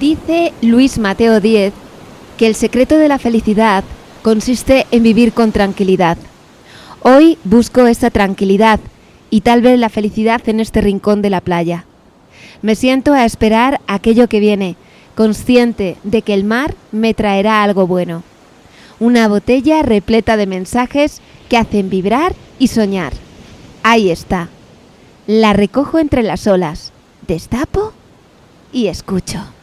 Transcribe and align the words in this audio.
Dice 0.00 0.52
Luis 0.62 0.98
Mateo 0.98 1.40
Díez 1.40 1.72
que 2.36 2.46
el 2.46 2.54
secreto 2.54 2.96
de 2.98 3.08
la 3.08 3.18
felicidad 3.18 3.82
consiste 4.22 4.86
en 4.92 5.02
vivir 5.02 5.32
con 5.32 5.50
tranquilidad. 5.50 6.16
Hoy 7.02 7.36
busco 7.42 7.84
esta 7.88 8.10
tranquilidad 8.10 8.78
y 9.28 9.40
tal 9.40 9.60
vez 9.60 9.76
la 9.76 9.88
felicidad 9.88 10.40
en 10.48 10.60
este 10.60 10.82
rincón 10.82 11.20
de 11.20 11.30
la 11.30 11.40
playa. 11.40 11.84
Me 12.62 12.76
siento 12.76 13.12
a 13.12 13.24
esperar 13.24 13.80
aquello 13.88 14.28
que 14.28 14.38
viene, 14.38 14.76
consciente 15.16 15.96
de 16.04 16.22
que 16.22 16.34
el 16.34 16.44
mar 16.44 16.76
me 16.92 17.12
traerá 17.12 17.64
algo 17.64 17.88
bueno. 17.88 18.22
Una 19.00 19.26
botella 19.26 19.82
repleta 19.82 20.36
de 20.36 20.46
mensajes 20.46 21.20
que 21.48 21.56
hacen 21.56 21.90
vibrar 21.90 22.36
y 22.60 22.68
soñar. 22.68 23.14
Ahí 23.82 24.10
está. 24.10 24.48
La 25.26 25.54
recojo 25.54 25.98
entre 25.98 26.22
las 26.22 26.46
olas, 26.46 26.92
destapo 27.26 27.92
y 28.72 28.86
escucho. 28.86 29.57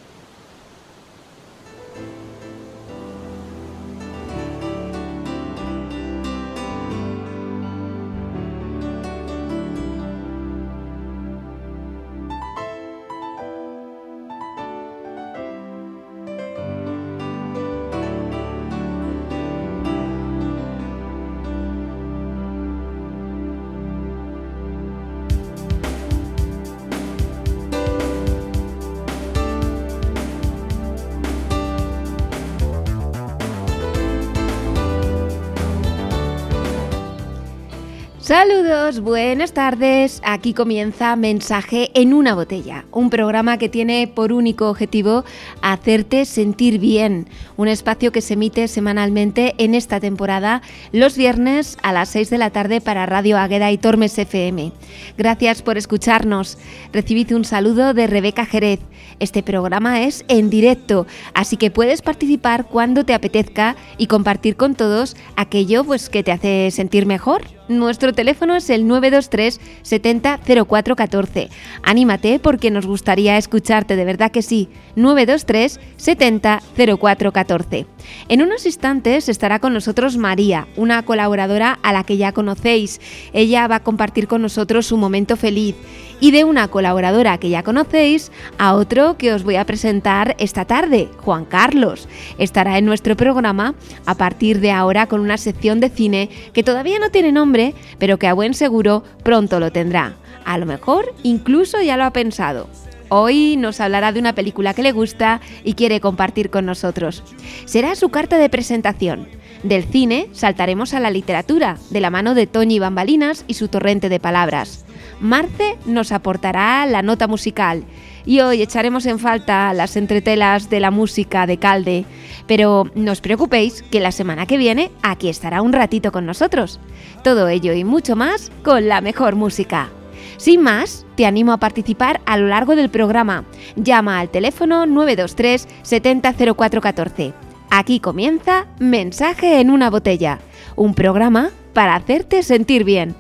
Saludos, 38.26 39.02
buenas 39.02 39.54
tardes. 39.54 40.20
Aquí 40.26 40.56
comienza 40.56 41.16
Mensaje 41.16 41.92
en 41.94 42.12
una 42.12 42.34
botella, 42.34 42.86
un 42.92 43.12
programa 43.12 43.60
que 43.60 43.70
tiene 43.70 44.08
por 44.08 44.34
único 44.34 44.68
objetivo 44.68 45.24
hacerte 45.62 46.26
sentir 46.26 46.80
bien, 46.80 47.28
un 47.56 47.68
espacio 47.68 48.12
que 48.12 48.22
se 48.22 48.34
emite 48.34 48.68
semanalmente 48.68 49.54
en 49.60 49.76
esta 49.76 50.00
temporada 50.00 50.64
los 50.92 51.16
viernes 51.18 51.78
a 51.84 51.94
las 51.94 52.10
6 52.10 52.32
de 52.32 52.40
la 52.40 52.50
tarde 52.50 52.82
para 52.82 53.06
Radio 53.06 53.38
Águeda 53.38 53.72
y 53.72 53.78
Tormes 53.78 54.18
FM. 54.18 54.72
Gracias 55.20 55.62
por 55.62 55.78
escucharnos. 55.78 56.58
Recibid 56.94 57.32
un 57.36 57.46
saludo 57.46 57.94
de 57.94 58.08
Rebeca 58.08 58.48
Jerez. 58.48 58.80
Este 59.20 59.44
programa 59.44 60.02
es 60.02 60.26
en 60.30 60.50
directo, 60.50 61.06
así 61.36 61.58
que 61.58 61.70
puedes 61.70 62.02
participar 62.02 62.66
cuando 62.66 63.06
te 63.06 63.14
apetezca 63.14 63.76
y 64.00 64.08
compartir 64.08 64.56
con 64.56 64.74
todos 64.74 65.16
aquello 65.36 65.84
pues 65.84 66.10
que 66.10 66.24
te 66.24 66.32
hace 66.32 66.72
sentir 66.72 67.06
mejor. 67.06 67.44
Nuestro 67.68 68.14
teléfono 68.14 68.56
es 68.56 68.70
el 68.70 68.88
923 68.88 69.60
70 69.82 70.40
0414. 70.40 71.50
Anímate 71.84 72.40
porque 72.40 72.70
nos 72.70 72.86
gustaría 72.86 73.38
escucharte, 73.38 73.96
de 73.96 74.06
verdad 74.06 74.32
que 74.32 74.42
sí. 74.42 74.70
923 74.96 75.80
70 75.98 76.62
0414. 76.76 77.88
En 78.30 78.42
unos 78.42 78.66
instantes 78.66 79.30
estará 79.30 79.60
con 79.60 79.74
nosotros 79.74 80.18
María, 80.18 80.68
una 80.76 81.04
colaboradora 81.04 81.80
a 81.82 81.92
la 81.92 82.04
que 82.04 82.18
ya 82.18 82.32
conocéis. 82.34 83.02
Ella 83.34 83.68
va 83.68 83.78
a 83.78 83.84
compartir 83.84 84.28
con 84.28 84.42
nosotros 84.42 84.86
su 84.86 84.98
momento 84.98 85.36
feliz 85.36 85.76
y 86.20 86.32
de 86.32 86.44
una 86.44 86.68
colaboradora 86.68 87.38
que 87.38 87.50
ya 87.50 87.64
conocéis 87.64 88.32
a 88.58 88.74
otro 88.74 89.18
que 89.18 89.34
os 89.34 89.44
voy 89.44 89.56
a 89.56 89.66
presentar 89.66 90.36
esta 90.40 90.66
tarde, 90.66 91.10
Juan 91.18 91.46
Carlos. 91.46 92.08
Estará 92.38 92.78
en 92.78 92.86
nuestro 92.86 93.16
programa 93.16 93.76
a 94.06 94.16
partir 94.16 94.60
de 94.60 94.72
ahora 94.72 95.08
con 95.08 95.22
una 95.22 95.38
sección 95.38 95.80
de 95.80 95.90
cine 95.90 96.30
que 96.54 96.64
todavía 96.64 97.00
no 97.00 97.10
tiene 97.10 97.32
nombre, 97.32 97.74
pero 98.00 98.18
que 98.18 98.28
a 98.28 98.34
buen 98.34 98.54
seguro 98.54 99.04
pronto 99.24 99.60
lo 99.60 99.72
tendrá. 99.72 100.16
A 100.46 100.58
lo 100.58 100.66
mejor 100.66 101.14
incluso 101.24 101.82
ya 101.82 101.98
lo 101.98 102.04
ha 102.04 102.12
pensado. 102.12 102.70
Hoy 103.10 103.56
nos 103.56 103.82
hablará 103.82 104.12
de 104.12 104.20
una 104.20 104.34
película 104.34 104.74
que 104.74 104.82
le 104.82 104.92
gusta 104.92 105.40
y 105.64 105.74
quiere 105.74 106.00
compartir 106.00 106.50
con 106.50 106.66
nosotros. 106.66 107.24
Será 107.66 107.96
su 107.96 108.10
carta 108.10 108.38
de 108.38 108.50
presentación. 108.50 109.28
Del 109.66 109.84
cine 109.84 110.30
saltaremos 110.32 110.94
a 110.94 111.00
la 111.00 111.10
literatura, 111.10 111.80
de 111.90 112.00
la 112.00 112.12
mano 112.12 112.36
de 112.36 112.46
Toñi 112.46 112.78
Bambalinas 112.78 113.46
y 113.48 113.56
su 113.56 113.68
torrente 113.68 114.10
de 114.10 114.20
palabras. 114.20 114.86
Marce 115.20 115.80
nos 115.88 116.12
aportará 116.12 116.86
la 116.86 117.02
nota 117.02 117.28
musical 117.28 117.84
y 118.28 118.42
hoy 118.42 118.62
echaremos 118.62 119.08
en 119.08 119.18
falta 119.18 119.74
las 119.74 119.96
entretelas 119.96 120.70
de 120.70 120.80
la 120.80 120.92
música 120.92 121.48
de 121.48 121.58
Calde. 121.58 122.06
Pero 122.46 122.92
no 122.94 123.12
os 123.12 123.22
preocupéis 123.22 123.82
que 123.82 124.00
la 124.00 124.12
semana 124.12 124.46
que 124.46 124.60
viene 124.60 124.92
aquí 125.02 125.30
estará 125.30 125.64
un 125.64 125.74
ratito 125.74 126.12
con 126.12 126.28
nosotros. 126.28 126.80
Todo 127.24 127.48
ello 127.48 127.74
y 127.74 127.84
mucho 127.84 128.16
más 128.16 128.52
con 128.64 128.88
la 128.88 129.02
mejor 129.02 129.36
música. 129.36 129.90
Sin 130.38 130.62
más, 130.62 131.08
te 131.16 131.26
animo 131.26 131.54
a 131.54 131.58
participar 131.58 132.22
a 132.28 132.38
lo 132.38 132.48
largo 132.48 132.76
del 132.76 132.90
programa. 132.90 133.46
Llama 133.76 134.20
al 134.20 134.30
teléfono 134.30 134.86
923 134.86 135.68
700414. 135.82 137.45
Aquí 137.70 138.00
comienza 138.00 138.68
Mensaje 138.80 139.60
en 139.60 139.70
una 139.70 139.90
botella, 139.90 140.40
un 140.76 140.94
programa 140.94 141.52
para 141.74 141.96
hacerte 141.96 142.44
sentir 142.44 142.84
bien. 142.84 143.16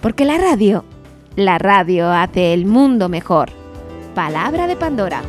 Porque 0.00 0.24
la 0.24 0.38
radio, 0.38 0.84
la 1.36 1.58
radio 1.58 2.10
hace 2.10 2.54
el 2.54 2.66
mundo 2.66 3.08
mejor. 3.08 3.50
Palabra 4.14 4.66
de 4.66 4.76
Pandora. 4.76 5.22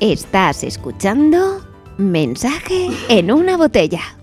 Estás 0.00 0.64
escuchando 0.64 1.71
Mensaje 1.98 2.88
en 3.10 3.30
una 3.30 3.58
botella. 3.58 4.21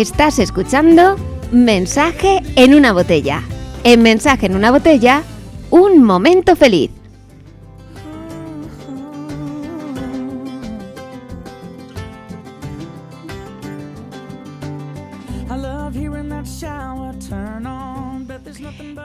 Estás 0.00 0.38
escuchando 0.38 1.16
Mensaje 1.52 2.40
en 2.56 2.74
una 2.74 2.94
botella. 2.94 3.42
En 3.84 4.00
Mensaje 4.00 4.46
en 4.46 4.56
una 4.56 4.70
botella, 4.70 5.22
un 5.68 6.02
momento 6.02 6.56
feliz. 6.56 6.90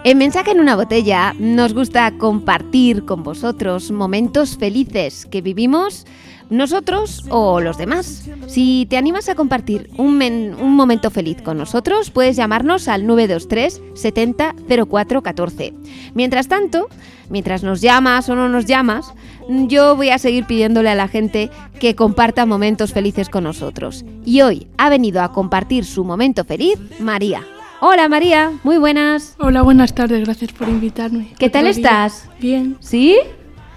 En 0.05 0.17
Mensaje 0.17 0.51
en 0.51 0.61
una 0.61 0.77
botella 0.77 1.33
nos 1.37 1.73
gusta 1.73 2.09
compartir 2.17 3.03
con 3.03 3.21
vosotros 3.21 3.91
momentos 3.91 4.55
felices 4.55 5.25
que 5.25 5.41
vivimos 5.41 6.05
nosotros 6.49 7.23
o 7.29 7.59
los 7.59 7.77
demás. 7.77 8.29
Si 8.47 8.87
te 8.89 8.97
animas 8.97 9.29
a 9.29 9.35
compartir 9.35 9.89
un, 9.97 10.21
un, 10.21 10.75
momento 10.75 11.09
feliz 11.09 11.41
con 11.41 11.57
nosotros, 11.57 12.11
puedes 12.11 12.35
llamarnos 12.35 12.87
al 12.87 13.05
923 13.07 13.81
70 13.93 14.55
04 14.87 15.23
14. 15.23 15.73
Mientras 16.13 16.47
tanto, 16.47 16.87
mientras 17.29 17.63
nos 17.63 17.81
llamas 17.81 18.29
o 18.29 18.35
no 18.35 18.49
nos 18.49 18.65
llamas, 18.65 19.13
yo 19.47 19.95
voy 19.95 20.09
a 20.09 20.17
seguir 20.17 20.45
pidiéndole 20.45 20.89
a 20.89 20.95
la 20.95 21.07
gente 21.07 21.49
que 21.79 21.95
comparta 21.95 22.45
momentos 22.45 22.93
felices 22.93 23.29
con 23.29 23.43
nosotros. 23.43 24.05
Y 24.25 24.41
hoy 24.41 24.67
ha 24.77 24.89
venido 24.89 25.21
a 25.21 25.31
compartir 25.31 25.85
su 25.85 26.03
momento 26.03 26.45
feliz 26.45 26.77
María. 26.99 27.41
Hola 27.81 28.07
María, 28.07 28.51
muy 28.63 28.77
buenas. 28.77 29.35
Hola, 29.37 29.61
buenas 29.61 29.93
tardes, 29.93 30.23
gracias 30.23 30.51
por 30.53 30.69
invitarme. 30.69 31.33
¿Qué 31.37 31.49
tal 31.49 31.67
estás? 31.67 32.29
Bien. 32.39 32.77
¿Sí? 32.79 33.17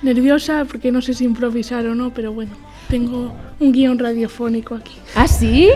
Nerviosa 0.02 0.64
porque 0.64 0.92
no 0.92 1.02
sé 1.02 1.14
si 1.14 1.24
improvisar 1.24 1.86
o 1.86 1.94
no, 1.94 2.10
pero 2.14 2.32
bueno, 2.32 2.52
tengo 2.88 3.32
un 3.58 3.72
guion 3.72 3.98
radiofónico 3.98 4.74
aquí. 4.74 4.94
¿Ah, 5.14 5.26
sí? 5.26 5.68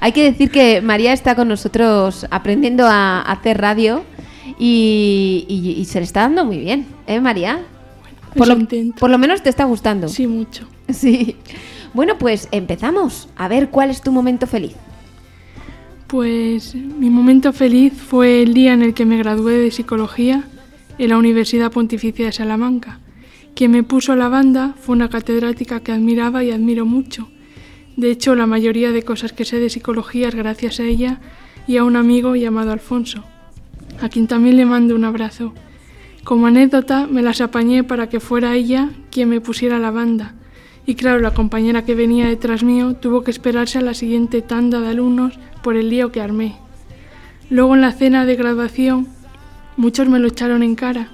Hay 0.00 0.12
que 0.12 0.22
decir 0.22 0.50
que 0.50 0.80
María 0.80 1.12
está 1.12 1.34
con 1.34 1.48
nosotros 1.48 2.26
aprendiendo 2.30 2.86
a 2.86 3.20
hacer 3.20 3.60
radio 3.60 4.04
y, 4.58 5.84
se 5.88 5.98
le 5.98 6.04
está 6.04 6.20
dando 6.20 6.44
muy 6.44 6.58
bien, 6.58 6.86
¿eh, 7.06 7.20
María? 7.20 7.60
por, 8.36 8.48
lo, 8.48 8.56
por 8.98 9.10
lo 9.10 9.18
menos 9.18 9.42
te 9.42 9.50
está 9.50 9.64
gustando. 9.64 10.08
Sí, 10.08 10.26
mucho. 10.26 10.66
Sí. 10.92 11.36
Bueno, 11.94 12.18
pues 12.18 12.48
empezamos. 12.50 13.28
A 13.36 13.48
ver, 13.48 13.70
¿cuál 13.70 13.90
es 13.90 14.02
tu 14.02 14.12
momento 14.12 14.46
feliz? 14.46 14.74
Pues 16.08 16.74
mi 16.74 17.08
momento 17.08 17.52
feliz 17.52 17.94
fue 17.94 18.42
el 18.42 18.52
día 18.52 18.74
en 18.74 18.82
el 18.82 18.94
que 18.94 19.06
me 19.06 19.16
gradué 19.16 19.58
de 19.58 19.70
psicología 19.70 20.44
en 20.98 21.08
la 21.08 21.16
Universidad 21.16 21.70
Pontificia 21.72 22.26
de 22.26 22.32
Salamanca. 22.32 22.98
Quien 23.54 23.70
me 23.70 23.84
puso 23.84 24.12
a 24.12 24.16
la 24.16 24.28
banda 24.28 24.74
fue 24.80 24.96
una 24.96 25.08
catedrática 25.08 25.78
que 25.78 25.92
admiraba 25.92 26.42
y 26.42 26.50
admiro 26.50 26.86
mucho. 26.86 27.28
De 27.96 28.10
hecho, 28.10 28.34
la 28.34 28.48
mayoría 28.48 28.90
de 28.90 29.04
cosas 29.04 29.32
que 29.32 29.44
sé 29.44 29.60
de 29.60 29.70
psicología 29.70 30.26
es 30.28 30.34
gracias 30.34 30.80
a 30.80 30.82
ella 30.82 31.20
y 31.68 31.76
a 31.76 31.84
un 31.84 31.94
amigo 31.94 32.34
llamado 32.34 32.72
Alfonso, 32.72 33.22
a 34.00 34.08
quien 34.08 34.26
también 34.26 34.56
le 34.56 34.66
mando 34.66 34.96
un 34.96 35.04
abrazo. 35.04 35.54
Como 36.24 36.48
anécdota, 36.48 37.06
me 37.06 37.22
las 37.22 37.40
apañé 37.40 37.84
para 37.84 38.08
que 38.08 38.18
fuera 38.18 38.56
ella 38.56 38.90
quien 39.12 39.28
me 39.28 39.40
pusiera 39.40 39.76
a 39.76 39.80
la 39.80 39.92
banda. 39.92 40.34
Y 40.84 40.96
claro, 40.96 41.20
la 41.20 41.32
compañera 41.32 41.84
que 41.84 41.94
venía 41.94 42.26
detrás 42.26 42.64
mío 42.64 42.94
tuvo 42.94 43.22
que 43.22 43.30
esperarse 43.30 43.78
a 43.78 43.82
la 43.82 43.94
siguiente 43.94 44.42
tanda 44.42 44.80
de 44.80 44.88
alumnos 44.88 45.38
por 45.62 45.76
el 45.76 45.90
lío 45.90 46.10
que 46.10 46.20
armé. 46.20 46.56
Luego 47.50 47.76
en 47.76 47.82
la 47.82 47.92
cena 47.92 48.26
de 48.26 48.34
graduación, 48.34 49.06
muchos 49.76 50.08
me 50.08 50.18
lo 50.18 50.26
echaron 50.26 50.64
en 50.64 50.74
cara 50.74 51.10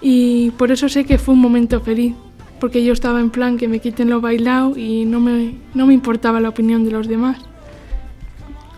y 0.00 0.50
por 0.52 0.70
eso 0.70 0.88
sé 0.88 1.04
que 1.04 1.18
fue 1.18 1.34
un 1.34 1.40
momento 1.40 1.80
feliz, 1.80 2.14
porque 2.58 2.84
yo 2.84 2.92
estaba 2.92 3.20
en 3.20 3.30
plan 3.30 3.56
que 3.56 3.68
me 3.68 3.80
quiten 3.80 4.10
lo 4.10 4.20
bailado 4.20 4.76
y 4.76 5.04
no 5.04 5.20
me, 5.20 5.54
no 5.74 5.86
me 5.86 5.94
importaba 5.94 6.40
la 6.40 6.48
opinión 6.48 6.84
de 6.84 6.90
los 6.90 7.08
demás. 7.08 7.38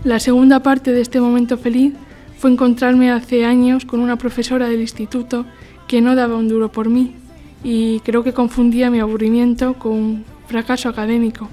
La 0.05 0.19
segunda 0.19 0.61
parte 0.61 0.93
de 0.93 1.01
este 1.01 1.21
momento 1.21 1.59
feliz 1.59 1.95
fue 2.39 2.51
encontrarme 2.51 3.11
hace 3.11 3.45
años 3.45 3.85
con 3.85 4.01
una 4.01 4.17
profesora 4.17 4.69
del 4.69 4.81
instituto 4.81 5.47
que 5.87 6.01
no 6.01 6.17
daba 6.17 6.37
un 6.37 6.49
duro 6.49 6.73
por 6.73 6.89
mí 6.89 7.15
y 7.63 8.01
creo 8.01 8.25
que 8.25 8.33
confundía 8.33 8.91
mi 8.91 8.99
aburrimiento 8.99 9.75
con 9.75 10.25
fracaso 10.49 10.89
académico, 10.89 11.49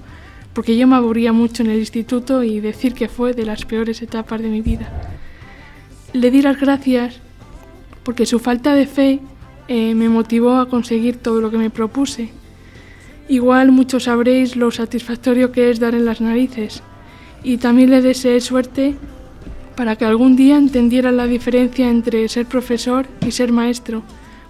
porque 0.53 0.75
yo 0.75 0.87
me 0.87 0.95
aburría 0.95 1.31
mucho 1.31 1.61
en 1.61 1.69
el 1.69 1.79
instituto 1.79 2.43
y 2.43 2.59
decir 2.59 2.93
que 2.93 3.07
fue 3.07 3.33
de 3.33 3.45
las 3.45 3.65
peores 3.65 4.01
etapas 4.01 4.41
de 4.41 4.49
mi 4.49 4.61
vida. 4.61 4.91
Le 6.13 6.31
di 6.31 6.41
las 6.41 6.59
gracias 6.59 7.19
porque 8.03 8.25
su 8.25 8.39
falta 8.39 8.73
de 8.73 8.87
fe 8.87 9.19
eh, 9.69 9.93
me 9.93 10.09
motivó 10.09 10.55
a 10.55 10.67
conseguir 10.67 11.17
todo 11.17 11.41
lo 11.41 11.51
que 11.51 11.59
me 11.59 11.69
propuse. 11.69 12.31
Igual 13.27 13.71
muchos 13.71 14.05
sabréis 14.05 14.55
lo 14.55 14.71
satisfactorio 14.71 15.51
que 15.51 15.69
es 15.69 15.79
dar 15.79 15.93
en 15.93 16.05
las 16.05 16.21
narices 16.21 16.81
y 17.43 17.57
también 17.57 17.91
le 17.91 18.01
deseé 18.01 18.41
suerte 18.41 18.95
para 19.75 19.95
que 19.95 20.05
algún 20.05 20.35
día 20.35 20.57
entendiera 20.57 21.11
la 21.11 21.27
diferencia 21.27 21.87
entre 21.87 22.27
ser 22.29 22.47
profesor 22.47 23.05
y 23.25 23.29
ser 23.29 23.51
maestro, 23.51 24.01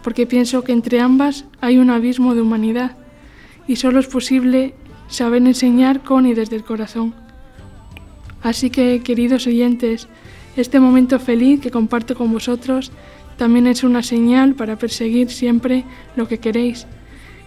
porque 0.03 0.25
pienso 0.25 0.63
que 0.63 0.71
entre 0.71 1.01
ambas 1.01 1.43
hay 1.59 1.79
un 1.79 1.89
abismo 1.89 2.33
de 2.33 2.41
humanidad 2.41 2.95
y 3.67 3.75
solo 3.75 3.99
es 3.99 4.07
posible 4.07 4.73
saber 5.09 5.45
enseñar 5.45 6.01
con 6.01 6.25
y 6.25 6.33
desde 6.33 6.55
el 6.55 6.63
corazón. 6.63 7.13
Así 8.41 8.69
que, 8.69 9.01
queridos 9.03 9.47
oyentes, 9.47 10.07
este 10.55 10.79
momento 10.79 11.19
feliz 11.19 11.59
que 11.59 11.71
comparto 11.71 12.15
con 12.15 12.31
vosotros 12.31 12.93
también 13.39 13.67
es 13.67 13.86
una 13.86 14.03
señal 14.03 14.53
para 14.53 14.75
perseguir 14.75 15.31
siempre 15.31 15.86
lo 16.17 16.27
que 16.27 16.39
queréis, 16.39 16.86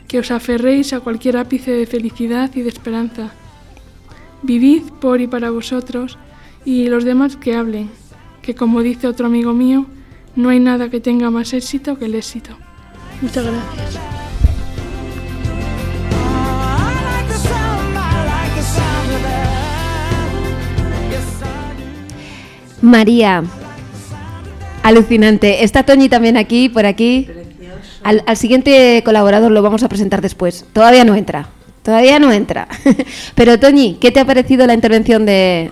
que 0.09 0.19
os 0.19 0.31
aferréis 0.31 0.95
a 0.95 1.01
cualquier 1.01 1.37
ápice 1.37 1.71
de 1.71 1.87
felicidad 1.87 2.51
y 2.55 2.63
de 2.63 2.71
esperanza. 2.71 3.31
Vivid 4.43 4.85
por 5.03 5.21
y 5.21 5.27
para 5.27 5.51
vosotros 5.51 6.17
y 6.65 6.89
los 6.89 7.05
demás 7.05 7.37
que 7.37 7.55
hablen, 7.55 7.91
que 8.41 8.55
como 8.55 8.81
dice 8.81 9.07
otro 9.07 9.27
amigo 9.27 9.53
mío, 9.53 9.85
no 10.35 10.49
hay 10.49 10.61
nada 10.61 10.89
que 10.89 10.99
tenga 10.99 11.31
más 11.31 11.53
éxito 11.53 11.99
que 11.99 12.07
el 12.07 12.15
éxito. 12.15 12.57
Muchas 13.21 13.45
gracias. 13.45 14.01
María, 22.81 23.45
Alucinante. 24.83 25.65
Está 25.65 25.85
Toñi 25.85 26.09
también 26.09 26.37
aquí, 26.37 26.69
por 26.69 26.87
aquí. 26.87 27.29
Al, 28.03 28.37
siguiente 28.37 29.03
colaborador 29.05 29.51
lo 29.51 29.63
vamos 29.63 29.83
a 29.83 29.89
presentar 29.89 30.21
después. 30.21 30.65
Todavía 30.73 31.05
no 31.05 31.15
entra. 31.15 31.49
Todavía 31.83 32.19
no 32.19 32.33
entra. 32.33 32.69
Pero 33.35 33.59
Toñi, 33.59 33.97
¿qué 34.01 34.11
te 34.11 34.21
ha 34.21 34.25
parecido 34.25 34.67
la 34.67 34.75
intervención 34.75 35.27
de...? 35.27 35.71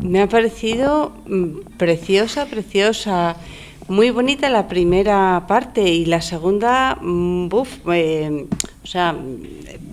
me 0.00 0.22
ha 0.22 0.28
parecido 0.28 1.12
mm, 1.26 1.76
preciosa, 1.76 2.46
preciosa. 2.46 3.36
Muy 3.88 4.10
bonita 4.10 4.50
la 4.50 4.68
primera 4.68 5.44
parte 5.48 5.82
y 5.82 6.04
la 6.04 6.20
segunda, 6.20 6.98
mm, 7.00 7.48
buf, 7.48 7.78
eh, 7.92 8.46
o 8.82 8.86
sea, 8.86 9.16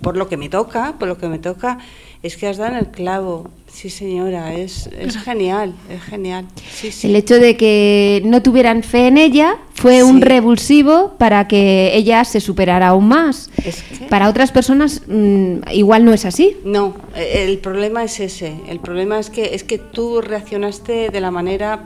por 0.02 0.16
lo 0.16 0.28
que 0.28 0.36
me 0.36 0.50
toca, 0.50 0.94
por 0.98 1.08
lo 1.08 1.16
que 1.16 1.28
me 1.28 1.38
toca, 1.38 1.78
es 2.22 2.36
que 2.36 2.46
has 2.46 2.56
dado 2.56 2.72
en 2.72 2.78
el 2.78 2.88
clavo. 2.88 3.48
Sí, 3.72 3.90
señora, 3.90 4.54
es, 4.54 4.86
es 4.98 5.18
genial, 5.18 5.74
es 5.90 6.02
genial. 6.02 6.46
Sí, 6.72 6.90
sí. 6.90 7.08
El 7.08 7.16
hecho 7.16 7.38
de 7.38 7.56
que 7.58 8.22
no 8.24 8.40
tuvieran 8.42 8.82
fe 8.82 9.08
en 9.08 9.18
ella 9.18 9.56
fue 9.74 10.02
un 10.02 10.22
revulsivo 10.22 11.14
para 11.18 11.46
que 11.46 11.94
ella 11.94 12.24
se 12.24 12.40
superara 12.40 12.88
aún 12.88 13.08
más. 13.08 13.50
Es 13.64 13.82
que- 13.82 14.06
Para 14.06 14.30
otras 14.30 14.50
personas 14.50 15.02
mm, 15.06 15.56
igual 15.72 16.04
no 16.06 16.14
es 16.14 16.24
así. 16.24 16.56
No, 16.64 16.94
eh, 17.14 17.44
el 17.48 17.58
problema 17.58 18.02
es 18.04 18.18
ese. 18.20 18.54
El 18.68 18.80
problema 18.80 19.18
es 19.18 19.28
que 19.28 19.54
es 19.54 19.62
que 19.62 19.76
tú 19.78 20.22
reaccionaste 20.22 21.10
de 21.10 21.20
la 21.20 21.30
manera 21.30 21.84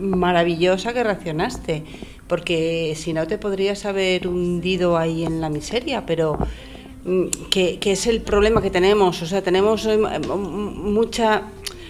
maravillosa 0.00 0.92
que 0.92 1.04
reaccionaste, 1.04 1.84
porque 2.26 2.94
si 2.96 3.12
no 3.12 3.26
te 3.26 3.38
podrías 3.38 3.84
haber 3.84 4.26
hundido 4.26 4.96
ahí 4.98 5.24
en 5.24 5.40
la 5.40 5.48
miseria, 5.50 6.04
pero 6.06 6.38
que, 7.50 7.78
que 7.78 7.92
es 7.92 8.06
el 8.06 8.20
problema 8.20 8.62
que 8.62 8.70
tenemos. 8.70 9.22
O 9.22 9.26
sea, 9.26 9.42
tenemos 9.42 9.86
eh, 9.86 9.98
mucha, 9.98 11.42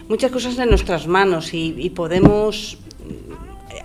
muchas 0.08 0.30
cosas 0.30 0.58
en 0.58 0.68
nuestras 0.68 1.06
manos 1.06 1.52
y, 1.54 1.74
y 1.78 1.90
podemos 1.90 2.78
mm, 3.06 3.32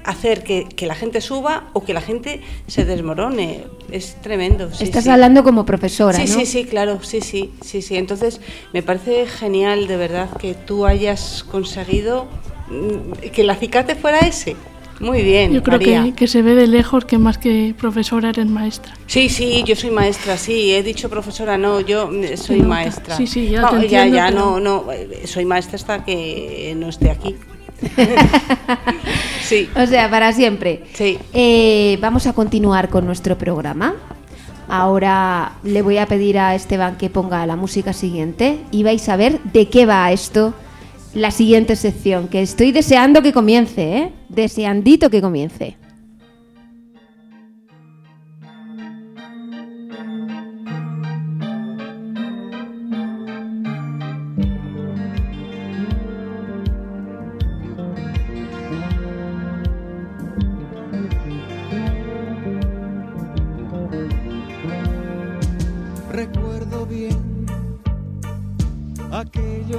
hacer 0.05 0.43
que, 0.43 0.65
que 0.74 0.86
la 0.86 0.96
gente 0.96 1.19
suba 1.22 1.69
o 1.74 1.84
que 1.84 1.93
la 1.93 2.01
gente 2.01 2.41
se 2.67 2.86
desmorone. 2.86 3.65
Es 3.91 4.15
tremendo. 4.22 4.74
sí, 4.74 4.84
Estás 4.86 5.03
sí. 5.05 5.10
hablando 5.10 5.43
como 5.43 5.65
profesora, 5.65 6.17
Sí, 6.17 6.31
¿no? 6.31 6.39
sí, 6.39 6.46
sí, 6.46 6.65
claro, 6.65 7.00
sí, 7.03 7.22
sí, 7.22 7.51
sí, 7.62 7.81
sí. 7.81 7.96
Entonces, 7.98 8.39
me 8.74 8.84
parece 8.84 9.25
genial, 9.27 9.88
de 9.88 9.98
verdad, 9.98 10.29
que 10.38 10.53
tú 10.53 10.86
hayas 10.86 11.43
conseguido 11.50 12.27
mm, 12.69 13.29
que 13.31 13.41
el 13.41 13.50
acicate 13.50 13.96
fuera 13.96 14.19
ese. 14.19 14.55
Muy 15.00 15.22
bien, 15.22 15.54
Yo 15.54 15.62
creo 15.62 15.77
María. 15.77 16.04
que, 16.06 16.13
que 16.13 16.27
se 16.27 16.42
ve 16.42 16.56
de 16.56 16.66
lejos 16.68 17.06
que 17.06 17.18
más 17.20 17.38
que 17.38 17.75
profesora 17.77 18.30
eres 18.30 18.48
maestra. 18.48 18.94
Sí, 19.06 19.30
sí, 19.30 19.63
yo 19.66 19.75
soy 19.75 19.92
maestra, 19.92 20.38
sí, 20.38 20.74
he 20.74 20.82
dicho 20.82 21.08
profesora, 21.10 21.56
no, 21.58 21.80
yo 21.82 22.08
mm, 22.08 22.36
soy 22.36 22.62
maestra. 22.63 23.16
Sí, 23.16 23.27
sí, 23.27 23.50
ya 23.50 23.62
No, 23.62 23.70
te 23.80 23.88
ya, 23.89 24.06
entiendo, 24.06 24.16
ya, 24.18 24.27
pero- 24.30 24.39
no, 24.39 24.60
no, 24.86 24.92
eh, 24.92 25.22
soy 25.25 25.46
maestra 25.46 25.75
hasta 25.75 26.04
que 26.04 26.74
no 26.77 26.89
esté 26.89 27.12
aquí. 27.12 27.36
sí, 29.44 29.70
O 29.75 29.86
sea, 29.86 30.10
para 30.10 30.32
siempre. 30.34 30.84
sí. 30.94 31.18
Eh, 31.34 31.98
vamos 32.01 32.25
a 32.27 32.34
continuar 32.34 32.89
con 32.89 33.06
nuestro 33.06 33.38
programa. 33.38 33.94
Ahora 34.68 35.54
le 35.63 35.82
voy 35.82 35.98
a 35.98 36.08
pedir 36.08 36.38
a 36.39 36.54
Esteban 36.56 36.98
que 36.98 37.10
ponga 37.10 37.46
la 37.46 37.56
música 37.56 37.94
siguiente 37.94 38.60
y 38.72 38.84
vais 38.84 39.08
a 39.08 39.16
ver 39.16 39.39
de 39.44 39.70
qué 39.70 39.86
va 39.86 40.12
esto, 40.12 40.54
la 41.18 41.32
siguiente 41.32 41.76
sección, 41.76 42.28
que 42.28 42.44
estoy 42.44 42.72
deseando 42.72 43.24
que 43.24 43.34
comience, 43.34 43.82
¿eh? 43.82 44.12
Deseandito 44.30 45.10
que 45.10 45.20
comience. 45.20 45.76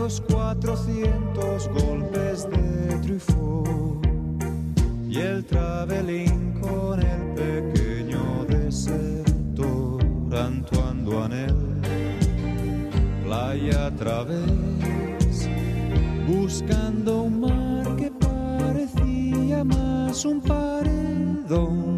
Aquellos 0.08 0.22
400 0.28 1.68
golpes 1.68 2.48
de 2.50 2.98
Truffaut 3.02 4.06
y 5.08 5.18
el 5.18 5.44
traveling 5.44 6.58
con 6.60 7.00
el 7.00 7.34
pequeño 7.34 8.46
desertor 8.48 10.02
Antoine 10.32 11.04
Duanel. 11.04 11.54
Playa 13.24 13.86
a 13.86 13.90
través, 13.96 15.48
buscando 16.26 17.22
un 17.24 17.40
mar 17.40 17.96
que 17.96 18.10
parecía 18.10 19.62
más 19.64 20.24
un 20.24 20.40
paredón. 20.40 21.88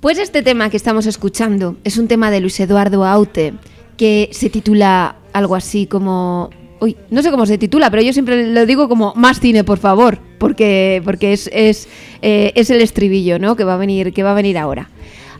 Pues 0.00 0.18
este 0.18 0.42
tema 0.42 0.70
que 0.70 0.76
estamos 0.76 1.06
escuchando 1.06 1.76
es 1.84 1.98
un 1.98 2.08
tema 2.08 2.30
de 2.30 2.40
Luis 2.40 2.58
Eduardo 2.58 3.04
Aute 3.04 3.54
que 4.00 4.30
se 4.32 4.48
titula 4.48 5.16
algo 5.34 5.54
así 5.54 5.84
como... 5.84 6.48
Uy, 6.80 6.96
no 7.10 7.20
sé 7.20 7.30
cómo 7.30 7.44
se 7.44 7.58
titula, 7.58 7.90
pero 7.90 8.02
yo 8.02 8.14
siempre 8.14 8.46
lo 8.46 8.64
digo 8.64 8.88
como 8.88 9.12
más 9.14 9.40
cine, 9.40 9.62
por 9.62 9.76
favor, 9.76 10.18
porque, 10.38 11.02
porque 11.04 11.34
es, 11.34 11.50
es, 11.52 11.86
eh, 12.22 12.52
es 12.54 12.70
el 12.70 12.80
estribillo 12.80 13.38
¿no? 13.38 13.56
que, 13.56 13.64
va 13.64 13.74
a 13.74 13.76
venir, 13.76 14.14
que 14.14 14.22
va 14.22 14.30
a 14.30 14.34
venir 14.34 14.56
ahora. 14.56 14.88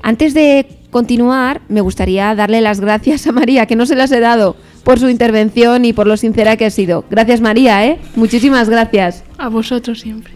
Antes 0.02 0.34
de 0.34 0.66
continuar, 0.90 1.62
me 1.68 1.80
gustaría 1.80 2.34
darle 2.34 2.60
las 2.60 2.80
gracias 2.80 3.26
a 3.26 3.32
María, 3.32 3.64
que 3.64 3.76
no 3.76 3.86
se 3.86 3.96
las 3.96 4.12
he 4.12 4.20
dado, 4.20 4.56
por 4.84 4.98
su 4.98 5.08
intervención 5.08 5.86
y 5.86 5.94
por 5.94 6.06
lo 6.06 6.18
sincera 6.18 6.58
que 6.58 6.66
ha 6.66 6.70
sido. 6.70 7.06
Gracias 7.08 7.40
María, 7.40 7.86
¿eh? 7.86 7.98
Muchísimas 8.14 8.68
gracias. 8.68 9.24
A 9.38 9.48
vosotros 9.48 10.00
siempre. 10.00 10.34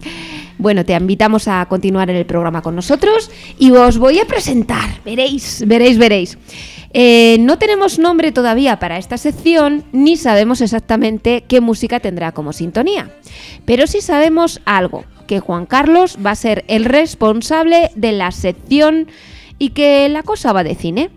Bueno, 0.57 0.83
te 0.87 0.95
invitamos 0.95 1.47
a 1.47 1.67
continuar 1.67 2.09
en 2.09 2.17
el 2.17 2.25
programa 2.25 2.63
con 2.63 2.75
nosotros 2.75 3.31
y 3.59 3.71
os 3.73 3.99
voy 3.99 4.19
a 4.21 4.25
presentar. 4.25 5.03
Veréis, 5.05 5.63
veréis, 5.67 5.99
veréis. 5.99 6.39
Eh, 6.97 7.39
no 7.41 7.59
tenemos 7.59 7.99
nombre 7.99 8.31
todavía 8.31 8.79
para 8.79 8.99
esta 8.99 9.19
sección 9.19 9.83
ni 9.91 10.17
sabemos 10.17 10.61
exactamente 10.61 11.43
qué 11.49 11.61
música 11.61 11.99
tendrá 11.99 12.31
como 12.31 12.53
sintonía. 12.53 13.11
Pero 13.65 13.89
sí 13.89 14.01
sabemos 14.01 14.61
algo, 14.65 15.05
que 15.27 15.41
Juan 15.41 15.67
Carlos 15.67 16.17
va 16.25 16.31
a 16.31 16.37
ser 16.37 16.65
el 16.69 16.85
responsable 16.85 17.91
de 17.97 18.13
la 18.13 18.31
sección 18.31 19.09
y 19.59 19.71
que 19.71 20.09
la 20.09 20.23
cosa 20.23 20.53
va 20.53 20.63
de 20.63 20.77
cine. 20.77 21.11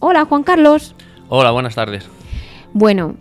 Hola 0.00 0.24
Juan 0.24 0.42
Carlos. 0.42 0.96
Hola, 1.28 1.52
buenas 1.52 1.76
tardes. 1.76 2.08
Bueno, 2.72 3.14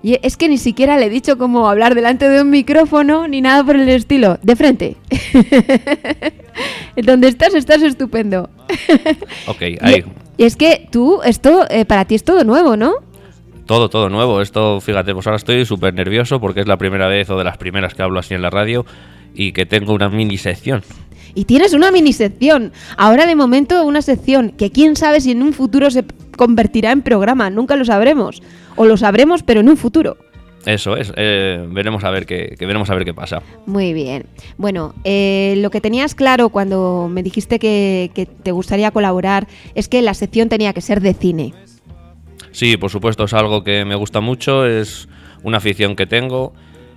y 0.00 0.16
es 0.22 0.36
que 0.36 0.48
ni 0.48 0.58
siquiera 0.58 0.96
le 0.96 1.06
he 1.06 1.10
dicho 1.10 1.38
cómo 1.38 1.68
hablar 1.68 1.96
delante 1.96 2.28
de 2.28 2.40
un 2.40 2.50
micrófono 2.50 3.26
ni 3.26 3.40
nada 3.40 3.64
por 3.64 3.74
el 3.74 3.88
estilo. 3.88 4.38
De 4.42 4.54
frente. 4.54 4.96
Donde 7.02 7.26
estás, 7.26 7.54
estás 7.54 7.82
estupendo. 7.82 8.48
Ok, 9.48 9.62
ahí. 9.80 10.04
Y 10.38 10.44
es 10.44 10.56
que 10.56 10.88
tú, 10.90 11.20
esto 11.24 11.66
eh, 11.68 11.84
para 11.84 12.04
ti 12.04 12.14
es 12.14 12.24
todo 12.24 12.44
nuevo, 12.44 12.76
¿no? 12.76 12.94
Todo, 13.66 13.90
todo 13.90 14.08
nuevo. 14.08 14.40
Esto, 14.40 14.80
fíjate, 14.80 15.12
pues 15.12 15.26
ahora 15.26 15.36
estoy 15.36 15.66
súper 15.66 15.92
nervioso 15.92 16.40
porque 16.40 16.60
es 16.60 16.68
la 16.68 16.78
primera 16.78 17.08
vez 17.08 17.28
o 17.28 17.36
de 17.36 17.44
las 17.44 17.58
primeras 17.58 17.92
que 17.92 18.02
hablo 18.02 18.20
así 18.20 18.34
en 18.34 18.40
la 18.40 18.48
radio 18.48 18.86
y 19.34 19.52
que 19.52 19.66
tengo 19.66 19.92
una 19.92 20.08
mini 20.08 20.38
sección. 20.38 20.82
Y 21.34 21.44
tienes 21.44 21.74
una 21.74 21.90
mini 21.90 22.12
sección. 22.12 22.72
Ahora 22.96 23.26
de 23.26 23.34
momento 23.34 23.84
una 23.84 24.00
sección 24.00 24.50
que 24.50 24.70
quién 24.70 24.94
sabe 24.94 25.20
si 25.20 25.32
en 25.32 25.42
un 25.42 25.52
futuro 25.52 25.90
se 25.90 26.04
convertirá 26.36 26.92
en 26.92 27.02
programa. 27.02 27.50
Nunca 27.50 27.74
lo 27.74 27.84
sabremos. 27.84 28.40
O 28.76 28.86
lo 28.86 28.96
sabremos, 28.96 29.42
pero 29.42 29.60
en 29.60 29.68
un 29.68 29.76
futuro. 29.76 30.16
Eso 30.66 30.96
es. 30.96 31.12
eh, 31.16 31.64
veremos 31.70 32.04
a 32.04 32.10
ver 32.10 32.26
qué, 32.26 32.54
que 32.58 32.66
veremos 32.66 32.90
a 32.90 32.94
ver 32.94 33.04
qué 33.04 33.14
pasa. 33.14 33.42
Muy 33.66 33.92
bien. 33.92 34.26
Bueno, 34.58 34.94
eh, 35.04 35.54
lo 35.58 35.70
que 35.70 35.80
tenías 35.80 36.14
claro 36.14 36.50
cuando 36.50 37.08
me 37.10 37.22
dijiste 37.22 37.58
que, 37.58 38.10
que 38.14 38.26
te 38.26 38.52
gustaría 38.52 38.90
colaborar 38.90 39.46
es 39.74 39.88
que 39.88 40.02
la 40.02 40.14
sección 40.14 40.48
tenía 40.48 40.72
que 40.72 40.80
ser 40.80 41.00
de 41.00 41.14
cine. 41.14 41.54
Sí, 42.52 42.76
por 42.76 42.90
supuesto, 42.90 43.24
es 43.24 43.34
algo 43.34 43.62
que 43.62 43.84
me 43.84 43.94
gusta 43.94 44.20
mucho, 44.20 44.66
es 44.66 45.08
una 45.42 45.58
afición 45.58 45.94
que 45.94 46.06
tengo 46.06 46.52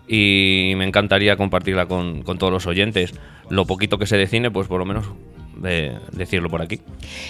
y 0.08 0.74
me 0.76 0.86
encantaría 0.86 1.38
compartirla 1.38 1.86
con, 1.86 2.24
con 2.24 2.38
todos 2.38 2.52
los 2.52 2.68
oyentes. 2.68 3.14
Lo 3.50 3.66
poquito 3.66 3.98
que 3.98 4.08
sé 4.08 4.18
de 4.18 4.28
cine, 4.28 4.50
pues 4.50 4.68
por 4.68 4.80
lo 4.80 4.86
menos 4.86 5.06
de- 5.62 5.98
decirlo 6.12 6.50
por 6.50 6.62
aquí. 6.62 6.82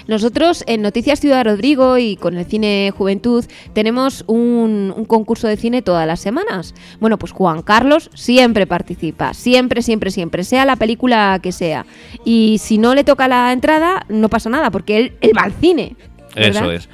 Nosotros 0.07 0.63
en 0.67 0.81
Noticias 0.81 1.19
Ciudad 1.19 1.43
Rodrigo 1.45 1.97
y 1.97 2.15
con 2.15 2.38
el 2.38 2.45
Cine 2.45 2.91
Juventud 2.97 3.45
tenemos 3.73 4.23
un, 4.27 4.93
un 4.95 5.05
concurso 5.05 5.47
de 5.47 5.57
cine 5.57 5.81
todas 5.81 6.07
las 6.07 6.19
semanas. 6.19 6.73
Bueno, 7.00 7.17
pues 7.17 7.31
Juan 7.31 7.61
Carlos 7.61 8.09
siempre 8.13 8.67
participa, 8.67 9.33
siempre, 9.33 9.81
siempre, 9.81 10.11
siempre, 10.11 10.43
sea 10.43 10.65
la 10.65 10.75
película 10.75 11.39
que 11.41 11.51
sea. 11.51 11.85
Y 12.25 12.57
si 12.59 12.77
no 12.77 12.95
le 12.95 13.03
toca 13.03 13.27
la 13.27 13.51
entrada, 13.51 14.05
no 14.09 14.29
pasa 14.29 14.50
nada, 14.50 14.71
porque 14.71 14.97
él, 14.97 15.13
él 15.21 15.31
va 15.38 15.43
al 15.43 15.53
cine. 15.53 15.95
¿verdad? 16.35 16.63
Eso 16.63 16.71
es. 16.71 16.89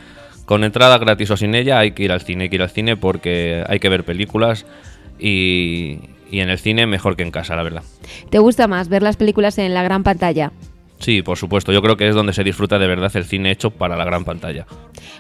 Con 0.46 0.64
entrada 0.64 0.98
gratis 0.98 1.30
o 1.32 1.38
sin 1.38 1.56
ella 1.56 1.78
hay 1.80 1.92
que 1.92 2.04
ir 2.04 2.12
al 2.12 2.22
cine, 2.22 2.46
hay 2.46 2.50
que 2.50 2.56
ir 2.56 2.62
al 2.62 2.70
cine 2.70 2.96
porque 2.96 3.64
hay 3.68 3.80
que 3.80 3.90
ver 3.90 4.06
películas 4.06 4.66
y, 5.20 6.00
y 6.32 6.40
en 6.40 6.50
el 6.50 6.58
cine 6.60 6.86
mejor 6.88 7.16
que 7.16 7.24
en 7.24 7.32
casa, 7.32 7.56
la 7.56 7.64
verdad. 7.64 7.84
¿Te 8.30 8.40
gusta 8.40 8.68
más 8.68 8.88
ver 8.90 9.04
las 9.04 9.18
películas 9.18 9.58
en 9.58 9.74
la 9.74 9.84
gran 9.84 10.04
pantalla? 10.04 10.52
Sí, 11.00 11.22
por 11.22 11.38
supuesto. 11.38 11.72
Yo 11.72 11.82
creo 11.82 11.96
que 11.96 12.08
es 12.08 12.16
donde 12.16 12.34
se 12.34 12.44
disfruta 12.44 12.80
de 12.80 12.88
verdad 12.88 13.12
el 13.16 13.26
cine 13.26 13.52
hecho 13.52 13.70
para 13.70 13.96
la 13.96 14.04
gran 14.04 14.26
pantalla. 14.26 14.66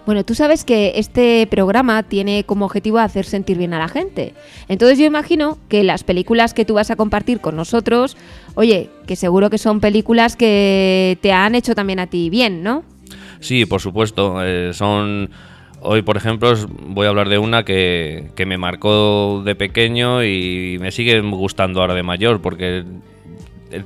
Bueno, 0.06 0.24
tú 0.24 0.34
sabes 0.34 0.64
que 0.64 0.94
este 0.96 1.48
programa 1.48 2.04
tiene 2.04 2.44
como 2.46 2.66
objetivo 2.66 2.98
hacer 2.98 3.26
sentir 3.26 3.58
bien 3.58 3.74
a 3.74 3.80
la 3.80 3.88
gente. 3.88 4.34
Entonces 4.68 4.98
yo 4.98 5.06
imagino 5.06 5.58
que 5.70 5.84
las 5.84 6.04
películas 6.04 6.54
que 6.54 6.66
tú 6.66 6.76
vas 6.76 6.90
a 6.90 6.96
compartir 6.96 7.40
con 7.42 7.56
nosotros, 7.56 8.18
oye, 8.56 8.90
que 9.06 9.16
seguro 9.16 9.50
que 9.50 9.58
son 9.58 9.80
películas 9.80 10.36
que 10.36 11.18
te 11.22 11.32
han 11.32 11.56
hecho 11.56 11.76
también 11.76 12.00
a 12.00 12.08
ti 12.08 12.30
bien, 12.30 12.64
¿no? 12.64 12.84
Sí, 13.40 13.66
por 13.66 13.82
supuesto. 13.82 14.44
eh, 14.44 14.74
son 14.74 15.30
Hoy, 15.80 16.02
por 16.02 16.18
ejemplo, 16.18 16.54
voy 16.88 17.06
a 17.06 17.10
hablar 17.10 17.30
de 17.30 17.38
una 17.38 17.64
que, 17.64 18.32
que 18.36 18.48
me 18.48 18.58
marcó 18.58 19.44
de 19.46 19.54
pequeño 19.54 20.24
y 20.24 20.78
me 20.82 20.92
sigue 20.92 21.22
gustando 21.22 21.82
ahora 21.82 21.94
de 21.94 22.02
mayor, 22.02 22.42
porque 22.42 22.84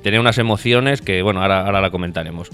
tenía 0.01 0.19
unas 0.19 0.38
emociones 0.38 1.01
que, 1.01 1.21
bueno, 1.21 1.41
ahora, 1.41 1.65
ahora 1.65 1.81
la 1.81 1.91
comentaremos. 1.91 2.50